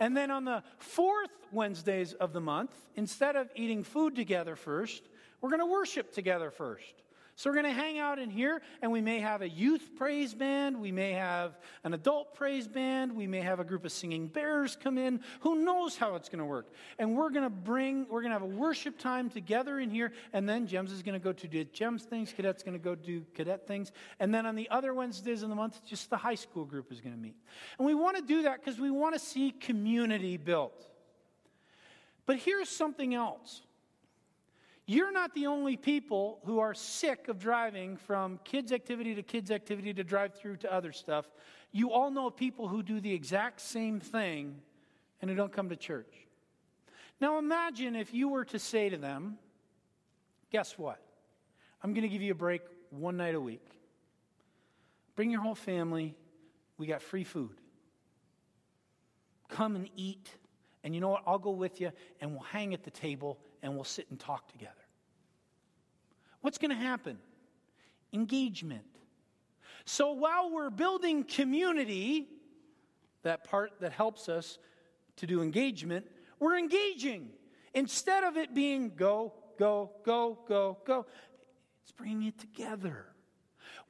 And 0.00 0.16
then 0.16 0.30
on 0.30 0.44
the 0.44 0.62
fourth 0.78 1.30
Wednesdays 1.52 2.12
of 2.14 2.32
the 2.32 2.40
month, 2.40 2.72
instead 2.96 3.36
of 3.36 3.48
eating 3.54 3.82
food 3.82 4.16
together 4.16 4.56
first, 4.56 5.02
we're 5.40 5.50
going 5.50 5.60
to 5.60 5.66
worship 5.66 6.12
together 6.12 6.50
first. 6.50 7.03
So 7.36 7.50
we're 7.50 7.54
going 7.54 7.74
to 7.74 7.80
hang 7.80 7.98
out 7.98 8.20
in 8.20 8.30
here, 8.30 8.62
and 8.80 8.92
we 8.92 9.00
may 9.00 9.18
have 9.18 9.42
a 9.42 9.48
youth 9.48 9.90
praise 9.96 10.32
band. 10.32 10.80
We 10.80 10.92
may 10.92 11.12
have 11.12 11.58
an 11.82 11.92
adult 11.92 12.34
praise 12.34 12.68
band. 12.68 13.16
We 13.16 13.26
may 13.26 13.40
have 13.40 13.58
a 13.58 13.64
group 13.64 13.84
of 13.84 13.90
singing 13.90 14.28
bears 14.28 14.76
come 14.80 14.98
in. 14.98 15.20
Who 15.40 15.64
knows 15.64 15.96
how 15.96 16.14
it's 16.14 16.28
going 16.28 16.38
to 16.38 16.44
work? 16.44 16.70
And 16.96 17.16
we're 17.16 17.30
going 17.30 17.42
to 17.42 17.50
bring, 17.50 18.06
we're 18.08 18.20
going 18.20 18.30
to 18.30 18.38
have 18.38 18.42
a 18.42 18.56
worship 18.56 18.98
time 18.98 19.30
together 19.30 19.80
in 19.80 19.90
here, 19.90 20.12
and 20.32 20.48
then 20.48 20.68
Gems 20.68 20.92
is 20.92 21.02
going 21.02 21.18
to 21.18 21.24
go 21.24 21.32
to 21.32 21.48
do 21.48 21.64
Gems 21.64 22.04
things, 22.04 22.32
Cadet's 22.32 22.62
going 22.62 22.78
to 22.78 22.84
go 22.84 22.94
do 22.94 23.24
Cadet 23.34 23.66
things. 23.66 23.90
And 24.20 24.32
then 24.32 24.46
on 24.46 24.54
the 24.54 24.70
other 24.70 24.94
Wednesdays 24.94 25.42
in 25.42 25.50
the 25.50 25.56
month, 25.56 25.84
just 25.84 26.10
the 26.10 26.16
high 26.16 26.36
school 26.36 26.64
group 26.64 26.92
is 26.92 27.00
going 27.00 27.16
to 27.16 27.20
meet. 27.20 27.36
And 27.78 27.86
we 27.86 27.94
want 27.94 28.16
to 28.16 28.22
do 28.22 28.42
that 28.42 28.64
because 28.64 28.78
we 28.78 28.92
want 28.92 29.14
to 29.14 29.18
see 29.18 29.50
community 29.50 30.36
built. 30.36 30.86
But 32.26 32.36
here's 32.36 32.68
something 32.68 33.12
else. 33.12 33.62
You're 34.86 35.12
not 35.12 35.34
the 35.34 35.46
only 35.46 35.76
people 35.76 36.40
who 36.44 36.58
are 36.58 36.74
sick 36.74 37.28
of 37.28 37.38
driving 37.38 37.96
from 37.96 38.38
kids' 38.44 38.72
activity 38.72 39.14
to 39.14 39.22
kids' 39.22 39.50
activity 39.50 39.94
to 39.94 40.04
drive 40.04 40.34
through 40.34 40.56
to 40.58 40.72
other 40.72 40.92
stuff. 40.92 41.26
You 41.72 41.92
all 41.92 42.10
know 42.10 42.30
people 42.30 42.68
who 42.68 42.82
do 42.82 43.00
the 43.00 43.12
exact 43.12 43.60
same 43.60 43.98
thing 43.98 44.60
and 45.20 45.30
who 45.30 45.36
don't 45.36 45.52
come 45.52 45.70
to 45.70 45.76
church. 45.76 46.14
Now 47.20 47.38
imagine 47.38 47.96
if 47.96 48.12
you 48.12 48.28
were 48.28 48.44
to 48.46 48.58
say 48.58 48.88
to 48.90 48.96
them, 48.96 49.38
Guess 50.54 50.78
what? 50.78 51.00
I'm 51.82 51.94
going 51.94 52.02
to 52.02 52.08
give 52.08 52.22
you 52.22 52.30
a 52.30 52.36
break 52.36 52.62
one 52.90 53.16
night 53.16 53.34
a 53.34 53.40
week. 53.40 53.66
Bring 55.16 55.28
your 55.28 55.40
whole 55.40 55.56
family. 55.56 56.14
We 56.78 56.86
got 56.86 57.02
free 57.02 57.24
food. 57.24 57.60
Come 59.48 59.74
and 59.74 59.90
eat. 59.96 60.30
And 60.84 60.94
you 60.94 61.00
know 61.00 61.08
what? 61.08 61.22
I'll 61.26 61.38
go 61.38 61.50
with 61.50 61.80
you 61.80 61.90
and 62.20 62.32
we'll 62.32 62.42
hang 62.42 62.74
at 62.74 62.84
the 62.84 62.90
table 62.90 63.38
and 63.62 63.74
we'll 63.74 63.84
sit 63.84 64.06
and 64.10 64.20
talk 64.20 64.52
together. 64.52 64.72
What's 66.42 66.58
going 66.58 66.70
to 66.70 66.76
happen? 66.76 67.18
Engagement, 68.12 68.84
So 69.86 70.12
while 70.12 70.50
we're 70.52 70.70
building 70.70 71.24
community, 71.24 72.28
that 73.22 73.44
part 73.44 73.72
that 73.80 73.92
helps 73.92 74.28
us 74.28 74.58
to 75.16 75.26
do 75.26 75.42
engagement, 75.42 76.06
we're 76.38 76.58
engaging. 76.58 77.30
Instead 77.72 78.22
of 78.22 78.36
it 78.36 78.54
being 78.54 78.92
go, 78.94 79.32
go, 79.58 79.90
go, 80.04 80.38
go, 80.46 80.78
go, 80.84 81.06
it's 81.82 81.92
bringing 81.92 82.28
it 82.28 82.38
together. 82.38 83.06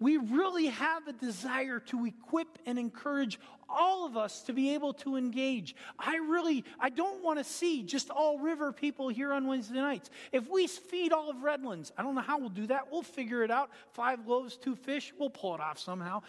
We 0.01 0.17
really 0.17 0.67
have 0.67 1.07
a 1.07 1.13
desire 1.13 1.81
to 1.81 2.05
equip 2.07 2.59
and 2.67 2.79
encourage 2.79 3.39
all 3.69 4.07
of 4.07 4.17
us 4.17 4.43
to 4.43 4.53
be 4.53 4.75
able 4.75 4.93
to 4.95 5.17
engage. 5.17 5.75
I 5.99 6.17
really, 6.17 6.65
I 6.79 6.91
don't 6.91 7.23
want 7.23 7.39
to 7.39 7.45
see 7.45 7.83
just 7.83 8.11
all 8.11 8.39
river 8.39 8.73
people 8.73 9.09
here 9.09 9.33
on 9.33 9.47
Wednesday 9.47 9.81
nights. 9.81 10.11
If 10.33 10.49
we 10.49 10.67
feed 10.67 11.13
all 11.13 11.31
of 11.31 11.43
Redlands, 11.43 11.93
I 11.97 12.03
don't 12.03 12.15
know 12.15 12.21
how 12.21 12.39
we'll 12.39 12.51
do 12.51 12.67
that. 12.69 12.91
We'll 12.91 13.03
figure 13.03 13.43
it 13.43 13.51
out. 13.51 13.71
Five 13.93 14.27
loaves, 14.27 14.57
two 14.57 14.77
fish, 14.77 15.13
we'll 15.19 15.31
pull 15.31 15.55
it 15.55 15.61
off 15.61 15.79
somehow. 15.79 16.23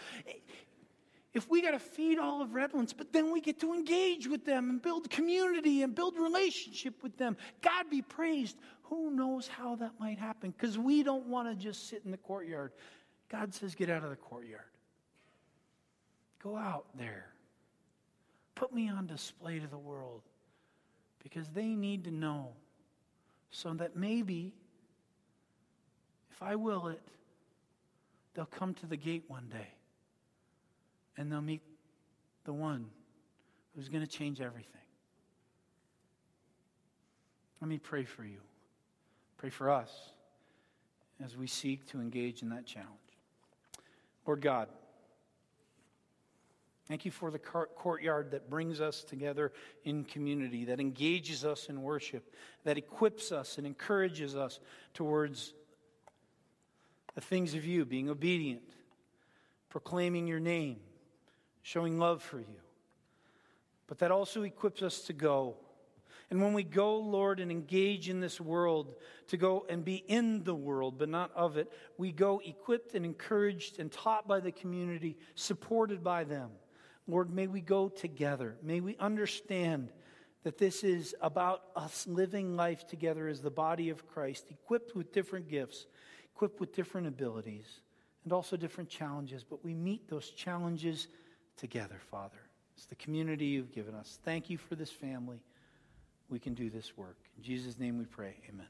If 1.33 1.49
we 1.49 1.61
got 1.61 1.71
to 1.71 1.79
feed 1.79 2.17
all 2.17 2.41
of 2.41 2.53
Redlands, 2.53 2.93
but 2.93 3.11
then 3.11 3.31
we 3.31 3.41
get 3.41 3.59
to 3.59 3.73
engage 3.73 4.25
with 4.25 4.45
them 4.45 4.69
and 4.69 4.81
build 4.81 5.09
community 5.09 5.83
and 5.83 5.93
build 5.93 6.15
relationship 6.17 7.03
with 7.03 7.17
them, 7.17 7.35
God 7.61 7.89
be 7.89 8.01
praised. 8.01 8.57
Who 8.83 9.11
knows 9.11 9.47
how 9.47 9.75
that 9.77 9.91
might 9.99 10.17
happen? 10.17 10.53
Because 10.57 10.77
we 10.77 11.03
don't 11.03 11.25
want 11.25 11.49
to 11.49 11.55
just 11.55 11.89
sit 11.89 12.03
in 12.05 12.11
the 12.11 12.17
courtyard 12.17 12.71
God 13.29 13.53
says, 13.53 13.75
get 13.75 13.89
out 13.89 14.03
of 14.03 14.09
the 14.09 14.15
courtyard. 14.15 14.61
Go 16.41 16.55
out 16.55 16.85
there. 16.97 17.27
Put 18.53 18.73
me 18.73 18.89
on 18.89 19.07
display 19.07 19.59
to 19.59 19.67
the 19.67 19.77
world 19.77 20.21
because 21.23 21.49
they 21.49 21.67
need 21.67 22.03
to 22.05 22.11
know 22.11 22.49
so 23.49 23.73
that 23.73 23.95
maybe, 23.95 24.53
if 26.31 26.41
I 26.43 26.55
will 26.55 26.87
it, 26.87 27.01
they'll 28.33 28.45
come 28.45 28.73
to 28.75 28.85
the 28.85 28.97
gate 28.97 29.23
one 29.27 29.47
day 29.49 29.67
and 31.17 31.31
they'll 31.31 31.41
meet 31.41 31.61
the 32.43 32.53
one 32.53 32.85
who's 33.75 33.89
going 33.89 34.05
to 34.05 34.09
change 34.09 34.39
everything. 34.39 34.71
Let 37.59 37.69
me 37.69 37.79
pray 37.79 38.03
for 38.03 38.23
you. 38.23 38.39
Pray 39.37 39.49
for 39.49 39.71
us 39.71 39.91
as 41.23 41.35
we 41.35 41.47
seek 41.47 41.87
to 41.87 41.99
engage 41.99 42.41
in 42.41 42.49
that 42.49 42.65
challenge. 42.65 42.91
Lord 44.25 44.41
God, 44.41 44.69
thank 46.87 47.05
you 47.05 47.11
for 47.11 47.29
the 47.31 47.39
courtyard 47.39 48.31
that 48.31 48.49
brings 48.49 48.81
us 48.81 49.03
together 49.03 49.51
in 49.83 50.03
community, 50.03 50.65
that 50.65 50.79
engages 50.79 51.45
us 51.45 51.67
in 51.69 51.81
worship, 51.81 52.33
that 52.63 52.77
equips 52.77 53.31
us 53.31 53.57
and 53.57 53.67
encourages 53.67 54.35
us 54.35 54.59
towards 54.93 55.53
the 57.13 57.21
things 57.21 57.53
of 57.53 57.65
you, 57.65 57.85
being 57.85 58.09
obedient, 58.09 58.63
proclaiming 59.69 60.27
your 60.27 60.39
name, 60.39 60.77
showing 61.61 61.97
love 61.97 62.21
for 62.21 62.39
you. 62.39 62.61
But 63.87 63.99
that 63.99 64.11
also 64.11 64.41
equips 64.41 64.81
us 64.81 65.01
to 65.01 65.13
go 65.13 65.57
and 66.29 66.41
when 66.41 66.53
we 66.53 66.63
go, 66.63 66.97
Lord, 66.97 67.39
and 67.39 67.51
engage 67.51 68.09
in 68.09 68.19
this 68.19 68.41
world, 68.41 68.95
to 69.27 69.37
go 69.37 69.65
and 69.69 69.85
be 69.85 70.03
in 70.07 70.43
the 70.43 70.55
world, 70.55 70.97
but 70.97 71.09
not 71.09 71.31
of 71.35 71.57
it, 71.57 71.71
we 71.97 72.11
go 72.11 72.41
equipped 72.43 72.95
and 72.95 73.05
encouraged 73.05 73.79
and 73.79 73.91
taught 73.91 74.27
by 74.27 74.39
the 74.39 74.51
community, 74.51 75.17
supported 75.35 76.03
by 76.03 76.23
them. 76.23 76.49
Lord, 77.07 77.31
may 77.31 77.45
we 77.45 77.61
go 77.61 77.89
together. 77.89 78.55
May 78.63 78.79
we 78.79 78.97
understand 78.97 79.91
that 80.43 80.57
this 80.57 80.83
is 80.83 81.15
about 81.21 81.61
us 81.75 82.07
living 82.07 82.55
life 82.55 82.87
together 82.87 83.27
as 83.27 83.41
the 83.41 83.51
body 83.51 83.89
of 83.89 84.07
Christ, 84.07 84.45
equipped 84.49 84.95
with 84.95 85.11
different 85.11 85.47
gifts, 85.47 85.85
equipped 86.35 86.59
with 86.59 86.73
different 86.73 87.07
abilities, 87.07 87.81
and 88.23 88.33
also 88.33 88.57
different 88.57 88.89
challenges. 88.89 89.43
But 89.43 89.63
we 89.63 89.75
meet 89.75 90.09
those 90.09 90.31
challenges 90.31 91.07
together, 91.57 91.99
Father. 92.09 92.37
It's 92.75 92.85
the 92.85 92.95
community 92.95 93.45
you've 93.45 93.71
given 93.71 93.93
us. 93.93 94.19
Thank 94.23 94.49
you 94.49 94.57
for 94.57 94.75
this 94.75 94.91
family 94.91 95.39
we 96.29 96.39
can 96.39 96.53
do 96.53 96.69
this 96.69 96.97
work. 96.97 97.17
In 97.37 97.43
Jesus' 97.43 97.79
name 97.79 97.97
we 97.97 98.05
pray. 98.05 98.35
Amen. 98.49 98.67